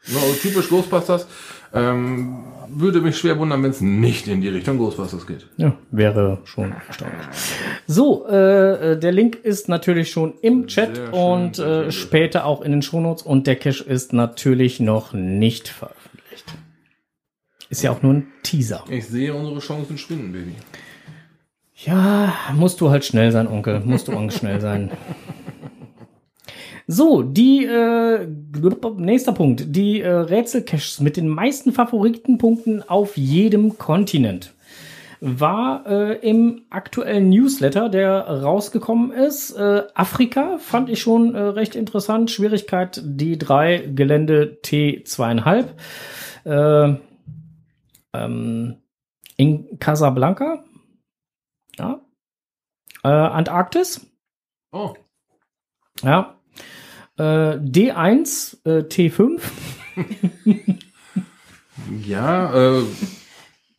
[0.07, 1.27] Ja, also typisch Ghostbusters.
[1.75, 5.49] Ähm, würde mich schwer wundern, wenn es nicht in die Richtung Ghostbusters geht.
[5.57, 7.27] Ja, wäre schon erstaunlich.
[7.89, 12.63] So, äh, äh, der Link ist natürlich schon im Chat schön, und äh, später auch
[12.63, 16.02] in den Shownotes und der Cache ist natürlich noch nicht veröffentlicht.
[17.73, 18.85] Ist ja auch nur ein Teaser.
[18.91, 20.53] Ich sehe unsere Chancen schwinden, Baby.
[21.87, 23.81] Ja, musst du halt schnell sein, Onkel.
[23.81, 24.91] Musst du auch schnell sein.
[26.87, 28.27] So, die äh,
[28.99, 29.75] nächster Punkt.
[29.75, 34.53] Die äh, Rätselcaches mit den meisten Favoritenpunkten auf jedem Kontinent
[35.23, 39.53] war äh, im aktuellen Newsletter, der rausgekommen ist.
[39.53, 42.31] Äh, Afrika fand ich schon äh, recht interessant.
[42.31, 45.64] Schwierigkeit D3, Gelände T2,5.
[46.45, 46.99] Äh,
[48.13, 48.83] ähm,
[49.37, 50.65] in Casablanca.
[51.77, 52.01] Ja.
[53.03, 54.07] Äh, Antarktis.
[54.73, 54.95] Oh.
[56.03, 56.41] Ja.
[57.19, 59.41] Äh, D1, äh, T5.
[62.07, 62.83] Ja, äh,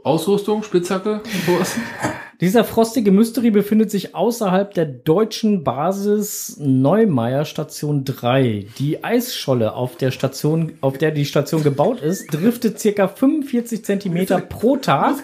[0.03, 1.75] Ausrüstung, Spitzhacke, sowas.
[2.43, 8.65] Dieser frostige Mystery befindet sich außerhalb der deutschen Basis Neumeier Station 3.
[8.77, 14.41] Die Eisscholle, auf der Station, auf der die Station gebaut ist, driftet circa 45 Zentimeter
[14.41, 15.23] pro Tag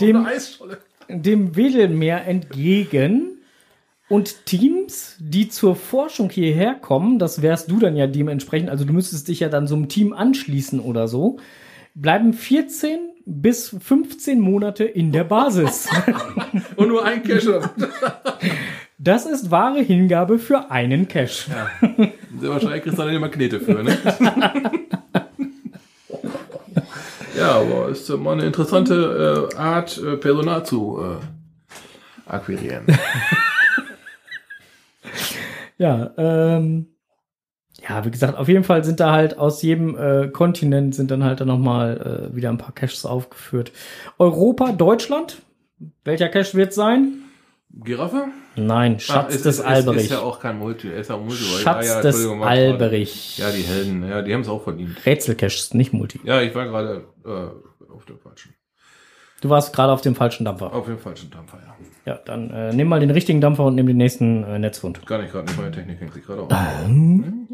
[0.00, 0.26] dem,
[1.08, 3.38] dem Wedelmeer entgegen.
[4.08, 8.92] Und Teams, die zur Forschung hierher kommen, das wärst du dann ja dementsprechend, also du
[8.92, 11.36] müsstest dich ja dann so einem Team anschließen oder so,
[11.94, 12.98] bleiben 14
[13.28, 15.88] bis 15 Monate in der Basis.
[16.76, 17.70] Und nur ein Cache.
[18.98, 21.50] Das ist wahre Hingabe für einen Cache.
[21.50, 21.70] Ja.
[22.40, 23.96] Wahrscheinlich kriegst du dann immer Knete für, ne?
[27.36, 32.86] ja, aber ist mal eine interessante äh, Art, äh, Personal zu äh, akquirieren.
[35.78, 36.88] Ja, ähm,
[37.86, 41.22] ja, wie gesagt, auf jeden Fall sind da halt aus jedem äh, Kontinent sind dann
[41.22, 43.72] halt dann nochmal äh, wieder ein paar Caches aufgeführt.
[44.18, 45.42] Europa, Deutschland.
[46.04, 47.22] Welcher Cache wird sein?
[47.70, 48.28] Giraffe?
[48.56, 50.04] Nein, Schatz Ach, es des ist, Alberich.
[50.04, 51.44] Ist ja auch kein Multi, ist ja auch Multi.
[51.44, 53.38] Schatz ja, ja, des Alberich.
[53.38, 54.96] Ja, die Helden, ja, die haben es auch verdient.
[55.06, 56.20] Rätselcache ist nicht Multi.
[56.24, 58.54] Ja, ich war gerade äh, auf dem falschen.
[59.40, 60.72] Du warst gerade auf dem falschen Dampfer.
[60.72, 61.76] Auf dem falschen Dampfer, ja.
[62.06, 65.04] Ja, dann äh, nimm mal den richtigen Dampfer und nimm den nächsten äh, Netzfund.
[65.06, 66.48] Kann ich gerade nicht, meine Technik hängt sich gerade auf.
[66.86, 67.48] Ähm.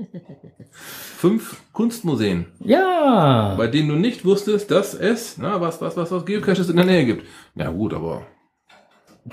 [0.73, 2.47] Fünf Kunstmuseen.
[2.61, 3.55] Ja.
[3.57, 6.85] Bei denen du nicht wusstest, dass es, na, was, was, was, was Geocaches in der
[6.87, 7.27] Nähe gibt.
[7.57, 8.23] Ja, gut, aber.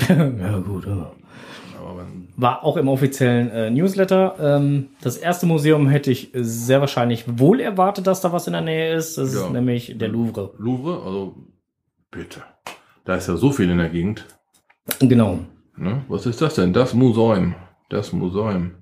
[0.07, 1.11] ja, gut, aber
[1.97, 4.35] wenn, War auch im offiziellen äh, Newsletter.
[4.39, 8.61] Ähm, das erste Museum hätte ich sehr wahrscheinlich wohl erwartet, dass da was in der
[8.61, 9.17] Nähe ist.
[9.17, 9.45] Das Ja.
[9.45, 10.53] ist nämlich der Louvre.
[10.57, 11.35] Louvre, also,
[12.11, 12.41] bitte.
[13.05, 14.25] Da ist ja so viel in der Gegend.
[14.99, 15.39] Genau.
[15.77, 16.03] Ne?
[16.07, 16.73] Was ist das denn?
[16.73, 17.55] Das Museum.
[17.89, 18.75] Das Museum.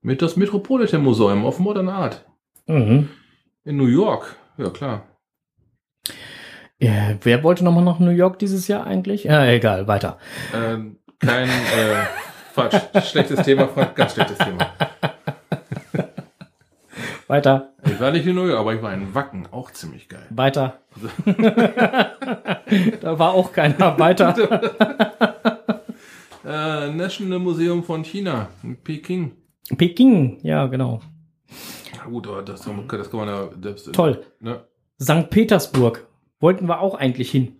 [0.00, 2.24] Mit das Metropolitan Museum auf Modern Art.
[2.66, 3.08] Mhm.
[3.64, 4.36] In New York.
[4.58, 5.06] Ja, klar.
[6.78, 9.24] Ja, wer wollte nochmal nach New York dieses Jahr eigentlich?
[9.24, 10.18] Ja, egal, weiter.
[10.52, 12.04] Ähm, kein, äh,
[12.52, 12.74] falsch.
[13.08, 14.72] Schlechtes Thema, ganz schlechtes Thema.
[17.32, 17.72] Weiter.
[17.86, 19.48] Ich war nicht in New York, aber ich war in Wacken.
[19.50, 20.26] Auch ziemlich geil.
[20.28, 20.80] Weiter.
[23.00, 23.98] da war auch keiner.
[23.98, 24.36] Weiter.
[26.44, 29.32] äh, National Museum von China in Peking.
[29.78, 31.00] Peking, ja, genau.
[31.96, 33.48] Na gut, aber das, das kann man ja.
[33.58, 34.22] Das, Toll.
[34.40, 34.66] Ne?
[35.00, 35.30] St.
[35.30, 36.06] Petersburg
[36.38, 37.56] wollten wir auch eigentlich hin.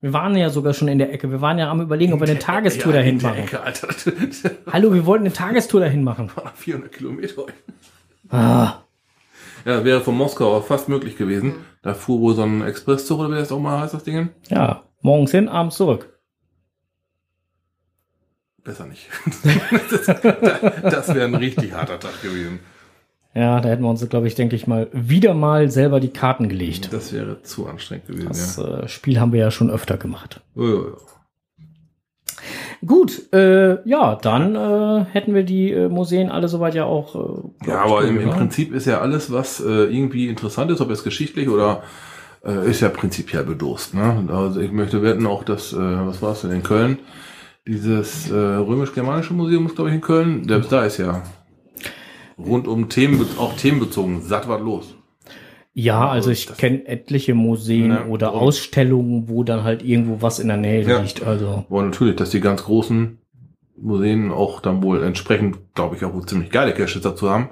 [0.00, 1.30] Wir waren ja sogar schon in der Ecke.
[1.30, 3.42] Wir waren ja am überlegen, ob wir eine Tagestour Ja, dahin in der machen.
[3.42, 3.88] Ecke, Alter.
[4.72, 6.30] Hallo, wir wollten eine Tagestour dahin machen.
[6.54, 7.44] 400 Kilometer.
[8.30, 8.82] Ah.
[9.64, 11.54] Ja, wäre von Moskau auch fast möglich gewesen.
[11.82, 14.30] Da fuhr wohl so ein Expresszug oder wie das auch mal heißt, das Ding.
[14.48, 16.18] Ja, morgens hin, abends zurück.
[18.64, 19.08] Besser nicht.
[19.90, 20.06] das
[20.82, 22.60] das wäre ein richtig harter Tag gewesen.
[23.34, 26.48] Ja, da hätten wir uns, glaube ich, denke ich mal, wieder mal selber die Karten
[26.48, 26.92] gelegt.
[26.92, 28.80] Das wäre zu anstrengend gewesen, Das ja.
[28.80, 30.40] äh, Spiel haben wir ja schon öfter gemacht.
[30.54, 30.96] Ja, ja, ja.
[32.86, 37.14] Gut, äh, ja, dann äh, hätten wir die äh, Museen alle soweit ja auch.
[37.64, 40.90] Äh, Ja, aber im, im Prinzip ist ja alles, was äh, irgendwie interessant ist, ob
[40.90, 41.82] es geschichtlich oder
[42.44, 43.94] äh, ist ja prinzipiell bedurst.
[43.94, 44.28] Ne?
[44.28, 46.98] Also ich möchte wetten auch, dass, äh, was war es denn in Köln?
[47.66, 50.48] Dieses äh, römisch-germanische Museum ist, glaube ich, in Köln.
[50.48, 51.22] Selbst da ist ja
[52.38, 54.94] rund um Themen, auch themenbezogen, satt was los.
[55.80, 60.40] Ja, also ich kenne etliche Museen Ja, oder und- Ausstellungen, wo dann halt irgendwo was
[60.40, 61.00] in der Nähe Ja.
[61.00, 61.22] liegt.
[61.22, 63.18] Also Aber natürlich, dass die ganz großen
[63.76, 67.50] Museen auch dann wohl entsprechend, glaube ich, auch wohl ziemlich geile Caches dazu haben.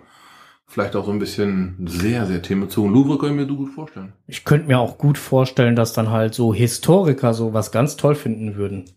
[0.67, 2.93] Vielleicht auch so ein bisschen sehr, sehr themenbezogen.
[2.93, 4.13] Louvre mir so gut vorstellen.
[4.27, 8.57] ich könnte mir auch gut vorstellen, dass dann halt so Historiker sowas ganz toll finden
[8.57, 8.91] würden.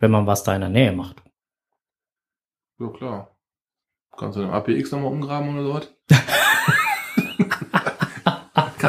[0.00, 1.22] Wenn man was da in der Nähe macht.
[2.80, 3.36] Ja, klar.
[4.18, 5.92] Kannst du den APX nochmal umgraben oder sowas?
[6.08, 6.26] Kannst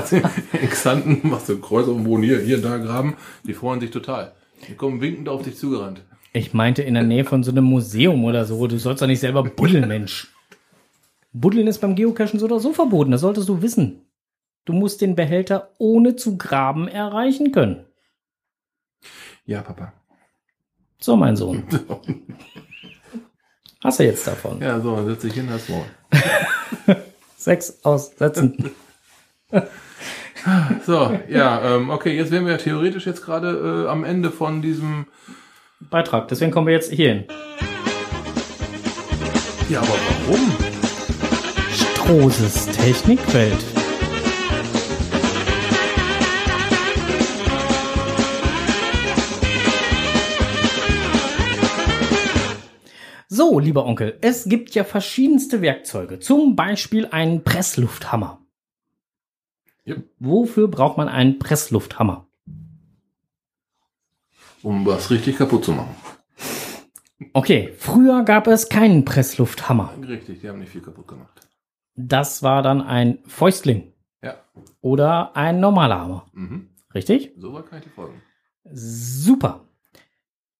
[0.01, 3.15] du in Xanten, machst du Kreuz dem Boden hier, hier, da graben.
[3.43, 4.33] Die freuen sich total.
[4.67, 6.01] Die kommen winkend auf dich zugerannt.
[6.33, 8.67] Ich meinte in der Nähe von so einem Museum oder so.
[8.67, 10.27] Du sollst doch nicht selber buddeln, Mensch.
[11.33, 13.11] Buddeln ist beim Geocachen so oder so verboten.
[13.11, 14.01] Das solltest du wissen.
[14.65, 17.85] Du musst den Behälter ohne zu graben erreichen können.
[19.45, 19.93] Ja, Papa.
[20.99, 21.63] So, mein Sohn.
[23.83, 24.59] Hast du jetzt davon?
[24.59, 25.85] Ja, so, setz dich hin, das Maul.
[27.37, 28.71] Sechs aussetzen.
[30.85, 34.61] So, ja, ähm, okay, jetzt wären wir ja theoretisch jetzt gerade äh, am Ende von
[34.61, 35.07] diesem
[35.79, 36.29] Beitrag.
[36.29, 37.25] Deswegen kommen wir jetzt hier hin.
[39.69, 39.95] Ja, aber
[40.25, 40.51] warum?
[41.73, 43.57] Strohses Technikwelt.
[53.27, 56.19] So, lieber Onkel, es gibt ja verschiedenste Werkzeuge.
[56.19, 58.46] Zum Beispiel einen Presslufthammer.
[60.19, 62.27] Wofür braucht man einen Presslufthammer?
[64.63, 65.95] Um was richtig kaputt zu machen.
[67.33, 69.93] Okay, früher gab es keinen Presslufthammer.
[70.07, 71.47] Richtig, die haben nicht viel kaputt gemacht.
[71.95, 74.35] Das war dann ein Fäustling Ja.
[74.81, 76.25] oder ein normaler Hammer.
[76.33, 76.69] Mhm.
[76.93, 77.31] Richtig?
[77.37, 78.21] So weit kann ich dir folgen.
[78.71, 79.65] Super.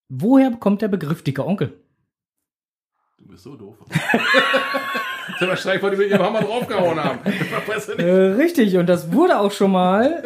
[0.10, 1.80] Woher kommt der Begriff dicker Onkel?
[3.38, 3.76] Bist so doof.
[5.40, 7.20] Wahrscheinlich, weil die mit ihrem Hammer draufgehauen haben.
[7.98, 8.04] Äh,
[8.36, 10.24] richtig, und das wurde auch schon mal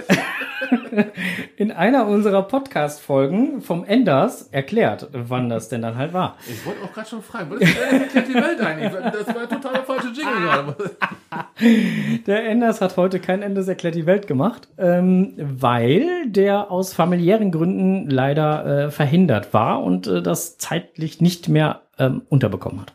[1.58, 6.38] in einer unserer Podcast-Folgen vom Enders erklärt, wann das denn dann halt war.
[6.48, 8.92] Ich wollte auch gerade schon fragen, was ist erklärt die Welt eigentlich?
[8.92, 10.76] Das war total der falsche Jingle gerade.
[12.28, 17.52] Der Enders hat heute kein Enders erklärt die Welt gemacht, ähm, weil der aus familiären
[17.52, 22.94] Gründen leider äh, verhindert war und äh, das zeitlich nicht mehr ähm, unterbekommen hat.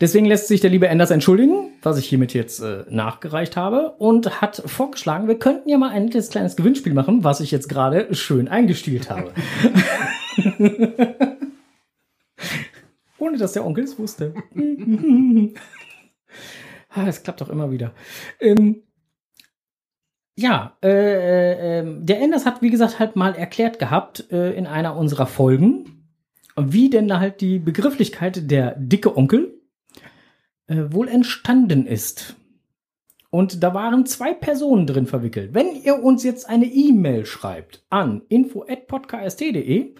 [0.00, 1.72] Deswegen lässt sich der liebe Enders entschuldigen.
[1.82, 6.10] was ich hiermit jetzt äh, nachgereicht habe, und hat vorgeschlagen, wir könnten ja mal ein
[6.10, 9.32] kleines Gewinnspiel machen, was ich jetzt gerade schön eingestielt habe.
[13.18, 14.34] Ohne dass der Onkel es wusste.
[16.88, 17.92] ah, es klappt doch immer wieder.
[18.40, 18.82] Ähm,
[20.36, 24.66] ja, äh, äh, äh, der Enders hat, wie gesagt, halt mal erklärt gehabt äh, in
[24.66, 26.08] einer unserer Folgen,
[26.56, 29.59] wie denn da halt die Begrifflichkeit der dicke Onkel
[30.70, 32.36] äh, wohl entstanden ist.
[33.30, 35.50] Und da waren zwei Personen drin verwickelt.
[35.52, 39.94] Wenn ihr uns jetzt eine E-Mail schreibt an info@podcast.de,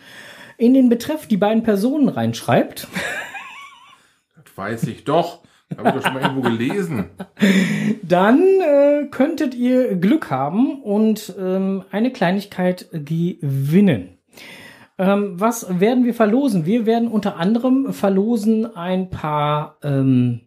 [0.59, 2.87] in den Betreff die beiden Personen reinschreibt,
[4.37, 5.41] Das weiß ich doch.
[5.77, 7.11] Habe ich doch schon mal irgendwo gelesen.
[8.03, 14.19] dann äh, könntet ihr Glück haben und ähm, eine Kleinigkeit gewinnen.
[14.99, 16.67] Ähm, was werden wir verlosen?
[16.67, 20.43] Wir werden unter anderem verlosen ein paar ähm,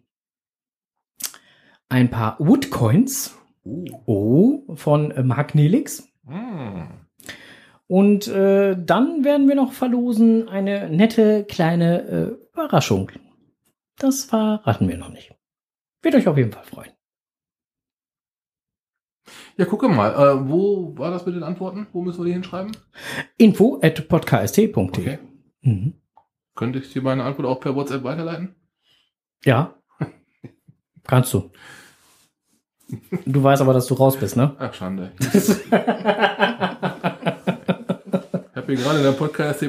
[1.94, 3.38] ein paar Woodcoins.
[3.64, 6.08] Oh, von äh, Mark Nelix.
[6.26, 6.88] Hm.
[7.86, 13.12] Und äh, dann werden wir noch verlosen eine nette kleine äh, Überraschung.
[13.96, 15.34] Das verraten wir noch nicht.
[16.02, 16.90] Wird euch auf jeden Fall freuen.
[19.56, 20.12] Ja, gucke mal.
[20.12, 21.86] Äh, wo war das mit den Antworten?
[21.92, 22.76] Wo müssen wir die hinschreiben?
[23.38, 24.74] Info at podcast.de.
[24.74, 25.20] Okay.
[25.60, 25.94] Mhm.
[26.56, 28.56] Könnte ich dir meine Antwort auch per WhatsApp weiterleiten?
[29.44, 29.74] Ja.
[31.04, 31.50] Kannst du.
[33.26, 34.52] Du weißt aber, dass du raus bist, ne?
[34.58, 35.12] Ach, Schande.
[38.56, 39.60] Ich habe hier gerade in der Podcast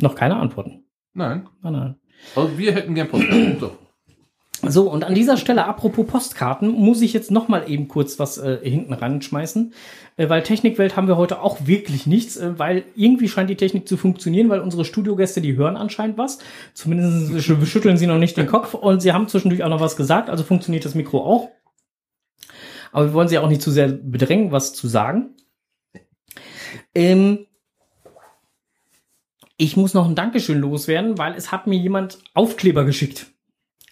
[0.00, 0.84] Noch keine Antworten.
[1.12, 1.48] Nein.
[1.62, 1.94] Nein, nein.
[2.34, 3.58] Also wir hätten gern Postkarten.
[3.60, 3.78] So.
[4.66, 8.38] So, und an dieser Stelle, apropos Postkarten, muss ich jetzt noch mal eben kurz was
[8.38, 9.74] äh, hinten ranschmeißen,
[10.16, 13.86] äh, weil Technikwelt haben wir heute auch wirklich nichts, äh, weil irgendwie scheint die Technik
[13.86, 16.38] zu funktionieren, weil unsere Studiogäste, die hören anscheinend was.
[16.72, 19.96] Zumindest sch- schütteln sie noch nicht den Kopf und sie haben zwischendurch auch noch was
[19.96, 21.50] gesagt, also funktioniert das Mikro auch.
[22.92, 25.34] Aber wir wollen sie auch nicht zu sehr bedrängen, was zu sagen.
[26.94, 27.46] Ähm,
[29.56, 33.26] ich muss noch ein Dankeschön loswerden, weil es hat mir jemand Aufkleber geschickt.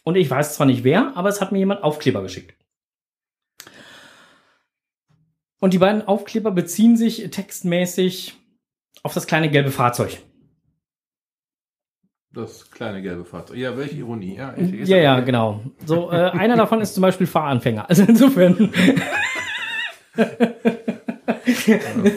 [0.05, 2.57] Und ich weiß zwar nicht wer, aber es hat mir jemand Aufkleber geschickt.
[5.61, 8.35] Und die beiden Aufkleber beziehen sich textmäßig
[9.05, 10.19] auf das kleine gelbe Fahrzeug.
[12.35, 13.59] Das kleine gelbe Fahrzeug.
[13.59, 14.37] Ja, welche Ironie.
[14.37, 15.63] Ja, ich, ich- Ja, ja, genau.
[15.85, 17.89] So, äh, einer davon ist zum Beispiel Fahranfänger.
[17.89, 18.73] Also insofern.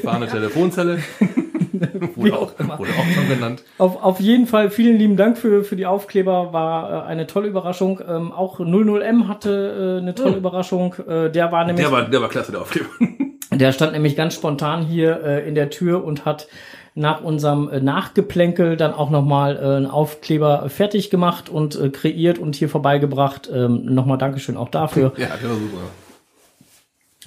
[0.02, 1.04] Fahrende Telefonzelle.
[2.16, 3.64] Wurde, auch, wurde auch schon genannt.
[3.78, 6.54] Auf, auf jeden Fall vielen lieben Dank für, für die Aufkleber.
[6.54, 8.02] War äh, eine tolle Überraschung.
[8.08, 10.38] Ähm, auch 00M hatte äh, eine tolle Hm.
[10.38, 10.96] Überraschung.
[11.08, 11.86] Äh, der war nämlich.
[11.86, 12.90] Der war, der war klasse, der Aufkleber.
[13.52, 16.48] Der stand nämlich ganz spontan hier äh, in der Tür und hat
[16.96, 22.38] nach unserem äh, Nachgeplänkel dann auch nochmal äh, einen Aufkleber fertig gemacht und äh, kreiert
[22.38, 23.50] und hier vorbeigebracht.
[23.54, 25.14] Ähm, nochmal Dankeschön auch dafür.
[25.18, 25.78] Ja, der war super.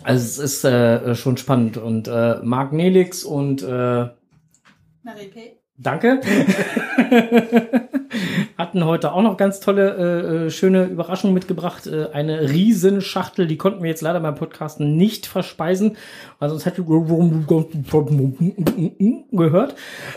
[0.04, 1.76] Also es ist äh, schon spannend.
[1.76, 4.06] Und äh, Marc Nelix und äh,
[5.08, 5.56] Marie P.
[5.78, 6.20] Danke.
[8.58, 11.86] Hatten heute auch noch ganz tolle, äh, äh, schöne Überraschungen mitgebracht.
[11.86, 15.96] Äh, eine Riesenschachtel, die konnten wir jetzt leider beim Podcasten nicht verspeisen.
[16.40, 16.84] Also sonst hätte
[19.32, 19.76] gehört.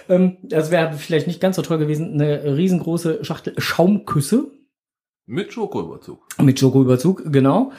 [0.09, 2.15] Ähm, das wäre vielleicht nicht ganz so toll gewesen.
[2.15, 4.47] Eine riesengroße Schachtel Schaumküsse
[5.25, 6.21] Mit Schokoüberzug.
[6.39, 7.71] mit Schokoüberzug, genau.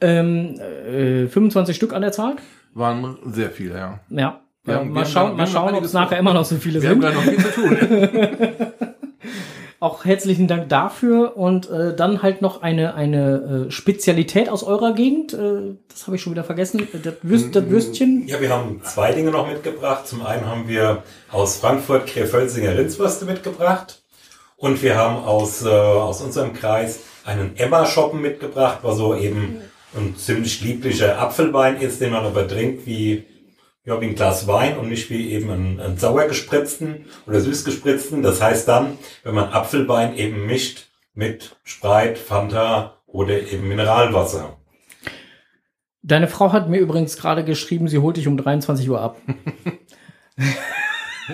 [0.00, 2.36] Ähm, äh, 25 Stück an der Zahl.
[2.72, 4.00] Waren sehr viele, ja.
[4.08, 4.40] Ja.
[4.66, 6.56] Wir ja wir mal schauen, da- mal wir schauen ob es nachher immer noch so
[6.56, 7.04] viele Wir sind.
[7.04, 7.78] haben gleich noch viel zu tun.
[9.80, 14.94] auch herzlichen Dank dafür und äh, dann halt noch eine eine äh, Spezialität aus eurer
[14.94, 15.34] Gegend.
[15.34, 16.88] Äh, das habe ich schon wieder vergessen.
[17.02, 18.26] Das, Würst, das Würstchen.
[18.26, 20.06] Ja, wir haben zwei Dinge noch mitgebracht.
[20.06, 24.00] Zum einen haben wir aus Frankfurt Krefölzinger Rindswürste mitgebracht
[24.56, 29.56] und wir haben aus, äh, aus unserem Kreis einen Emma-Shoppen mitgebracht, was so eben
[29.96, 33.24] ein ziemlich lieblicher Apfelwein ist, den man aber trinkt wie,
[33.86, 37.64] ja, wie ein Glas Wein und nicht wie eben einen, einen sauer gespritzten oder süß
[37.64, 38.22] gespritzten.
[38.22, 44.58] Das heißt dann, wenn man Apfelwein eben mischt mit Sprite, Fanta oder eben Mineralwasser.
[46.02, 49.16] Deine Frau hat mir übrigens gerade geschrieben, sie holt dich um 23 Uhr ab.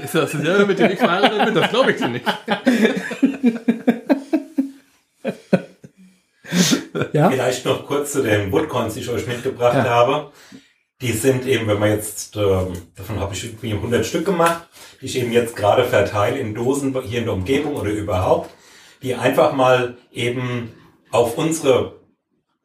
[0.02, 1.54] Ist das dasselbe mit dem ich verheiratet bin?
[1.54, 2.24] Das glaube ich dir nicht.
[7.12, 7.30] Ja?
[7.30, 9.84] Vielleicht noch kurz zu den Woodcoins, die ich euch mitgebracht Ja.
[9.84, 10.30] habe.
[11.02, 14.68] Die sind eben, wenn man jetzt, ähm, davon habe ich irgendwie 100 Stück gemacht,
[15.00, 18.50] die ich eben jetzt gerade verteile in Dosen hier in der Umgebung oder überhaupt,
[19.02, 20.72] die einfach mal eben
[21.10, 22.00] auf unsere,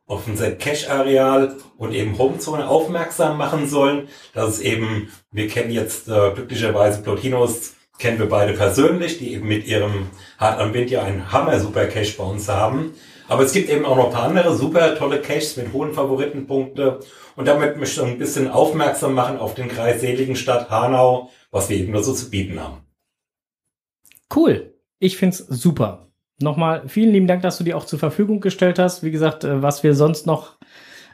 [0.06, 6.08] auf unser Cache-Areal und eben Homezone aufmerksam machen sollen, dass es eben, wir kennen jetzt
[6.08, 11.04] äh, glücklicherweise Plotinos, kennen wir beide persönlich, die eben mit ihrem Hard am Wind ja
[11.04, 12.94] einen Hammer-Super Cache bei uns haben.
[13.28, 17.00] Aber es gibt eben auch noch ein paar andere super tolle Caches mit hohen Favoritenpunkte.
[17.36, 21.78] Und damit möchte ich ein bisschen aufmerksam machen auf den Kreis Seligenstadt Hanau, was wir
[21.78, 22.78] eben da so zu bieten haben.
[24.34, 24.74] Cool.
[25.00, 26.08] Ich find's super.
[26.40, 29.04] Nochmal vielen lieben Dank, dass du die auch zur Verfügung gestellt hast.
[29.04, 30.58] Wie gesagt, äh, was wir sonst noch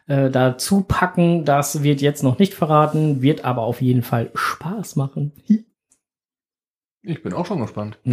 [0.07, 4.97] äh, dazu packen, das wird jetzt noch nicht verraten, wird aber auf jeden Fall Spaß
[4.97, 5.31] machen.
[7.03, 7.99] Ich bin auch schon gespannt.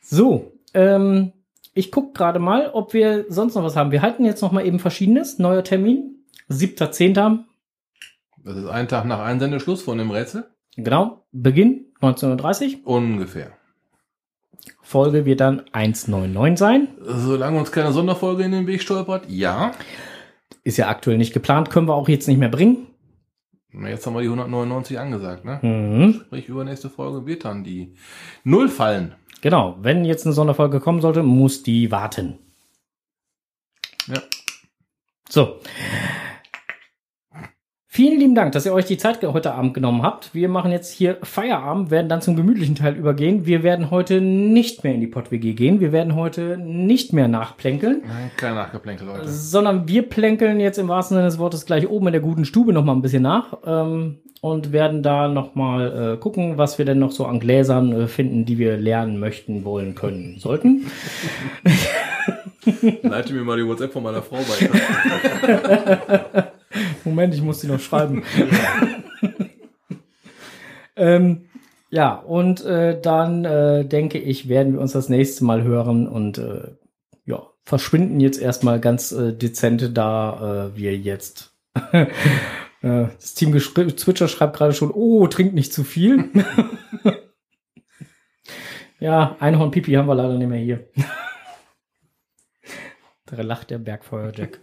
[0.00, 1.32] so, ähm,
[1.72, 3.90] ich guck gerade mal, ob wir sonst noch was haben.
[3.90, 5.38] Wir halten jetzt noch mal eben verschiedenes.
[5.38, 7.44] Neuer Termin, 7.10.
[8.44, 10.50] Das ist ein Tag nach Einsendeschluss von dem Rätsel.
[10.76, 13.52] Genau, Beginn 19.30 Ungefähr.
[14.82, 16.88] Folge wird dann 1.99 sein.
[17.00, 19.72] Solange uns keine Sonderfolge in den Weg stolpert, ja.
[20.64, 22.88] Ist ja aktuell nicht geplant, können wir auch jetzt nicht mehr bringen.
[23.72, 25.58] Na, Jetzt haben wir die 199 angesagt, ne?
[25.62, 26.14] Mhm.
[26.14, 27.94] Sprich, übernächste Folge wird dann die
[28.44, 29.14] Null fallen.
[29.40, 32.38] Genau, wenn jetzt eine Sonderfolge kommen sollte, muss die warten.
[34.06, 34.20] Ja.
[35.28, 35.60] So.
[37.98, 40.32] Vielen lieben Dank, dass ihr euch die Zeit heute Abend genommen habt.
[40.32, 43.44] Wir machen jetzt hier Feierabend, werden dann zum gemütlichen Teil übergehen.
[43.44, 45.80] Wir werden heute nicht mehr in die Pott-WG gehen.
[45.80, 48.04] Wir werden heute nicht mehr nachplänkeln,
[48.36, 49.28] kein Nachgeplänkel, Leute.
[49.28, 52.72] sondern wir plänkeln jetzt im wahrsten Sinne des Wortes gleich oben in der guten Stube
[52.72, 56.84] noch mal ein bisschen nach ähm, und werden da noch mal äh, gucken, was wir
[56.84, 60.86] denn noch so an Gläsern äh, finden, die wir lernen möchten, wollen, können, sollten.
[63.02, 64.68] Leite mir mal die WhatsApp von meiner Frau weiter.
[67.04, 68.22] Moment, ich muss die noch schreiben.
[70.96, 71.48] ähm,
[71.90, 76.36] ja, und äh, dann äh, denke ich, werden wir uns das nächste Mal hören und
[76.38, 76.72] äh,
[77.24, 81.54] ja, verschwinden jetzt erstmal ganz äh, dezent, da äh, wir jetzt
[81.92, 82.06] äh,
[82.82, 86.30] das Team Twitcher schreibt gerade schon, oh, trink nicht zu viel.
[89.00, 90.88] ja, Einhorn Pipi haben wir leider nicht mehr hier.
[93.26, 94.58] Da lacht der Bergfeuerjack.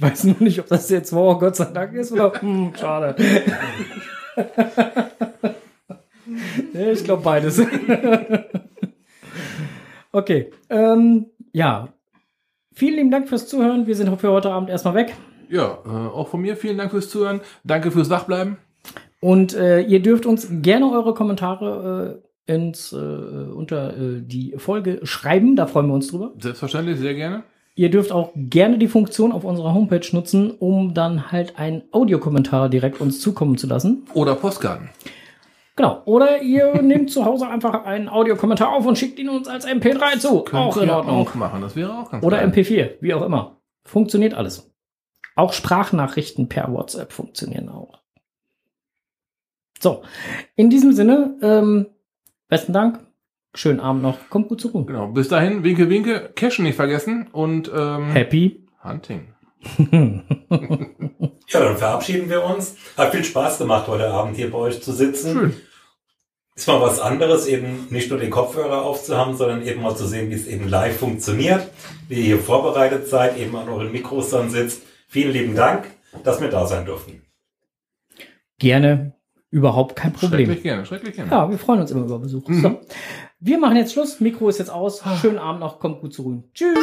[0.00, 3.14] Ich weiß nur nicht, ob das jetzt wow, Gott sei Dank ist oder hm, schade.
[6.72, 7.60] nee, ich glaube beides.
[10.12, 10.50] okay.
[10.70, 11.88] Ähm, ja.
[12.72, 13.86] Vielen lieben Dank fürs Zuhören.
[13.86, 15.14] Wir sind für heute Abend erstmal weg.
[15.50, 17.42] Ja, äh, auch von mir vielen Dank fürs Zuhören.
[17.62, 18.56] Danke fürs Wachbleiben.
[19.20, 25.00] Und äh, ihr dürft uns gerne eure Kommentare äh, ins, äh, unter äh, die Folge
[25.02, 25.56] schreiben.
[25.56, 26.32] Da freuen wir uns drüber.
[26.38, 27.42] Selbstverständlich, sehr gerne.
[27.80, 32.68] Ihr dürft auch gerne die Funktion auf unserer Homepage nutzen, um dann halt einen Audiokommentar
[32.68, 34.06] direkt uns zukommen zu lassen.
[34.12, 34.90] Oder Postkarten.
[35.76, 36.02] Genau.
[36.04, 40.18] Oder ihr nehmt zu Hause einfach einen Audiokommentar auf und schickt ihn uns als MP3
[40.18, 40.42] zu.
[40.42, 41.16] Könnt auch in Ordnung.
[41.16, 41.62] Auch machen.
[41.62, 42.50] Das wäre auch ganz Oder geil.
[42.50, 43.62] MP4, wie auch immer.
[43.86, 44.70] Funktioniert alles.
[45.34, 48.02] Auch Sprachnachrichten per WhatsApp funktionieren auch.
[49.78, 50.02] So,
[50.54, 51.86] in diesem Sinne, ähm,
[52.46, 53.09] besten Dank.
[53.54, 54.30] Schönen Abend noch.
[54.30, 54.84] Kommt gut zur Ruhe.
[54.84, 55.08] Genau.
[55.08, 59.34] Bis dahin, winke, winke, Cashen nicht vergessen und ähm, Happy Hunting.
[61.52, 62.76] Ja, dann verabschieden wir uns.
[62.96, 65.32] Hat viel Spaß gemacht, heute Abend hier bei euch zu sitzen.
[65.32, 65.56] Schön.
[66.54, 70.30] Ist mal was anderes, eben nicht nur den Kopfhörer aufzuhaben, sondern eben mal zu sehen,
[70.30, 71.68] wie es eben live funktioniert,
[72.08, 74.82] wie ihr hier vorbereitet seid, eben an euren Mikros dann sitzt.
[75.08, 75.86] Vielen lieben Dank,
[76.22, 77.22] dass wir da sein durften.
[78.58, 79.14] Gerne.
[79.50, 80.46] Überhaupt kein Problem.
[80.46, 81.30] Schrecklich gerne, schrecklich gerne.
[81.32, 82.44] Ja, wir freuen uns immer über Besuch.
[82.48, 82.80] So.
[83.42, 84.20] Wir machen jetzt Schluss.
[84.20, 85.02] Mikro ist jetzt aus.
[85.22, 85.80] Schönen Abend noch.
[85.80, 86.42] Kommt gut zur Ruhe.
[86.52, 86.76] Tschüss.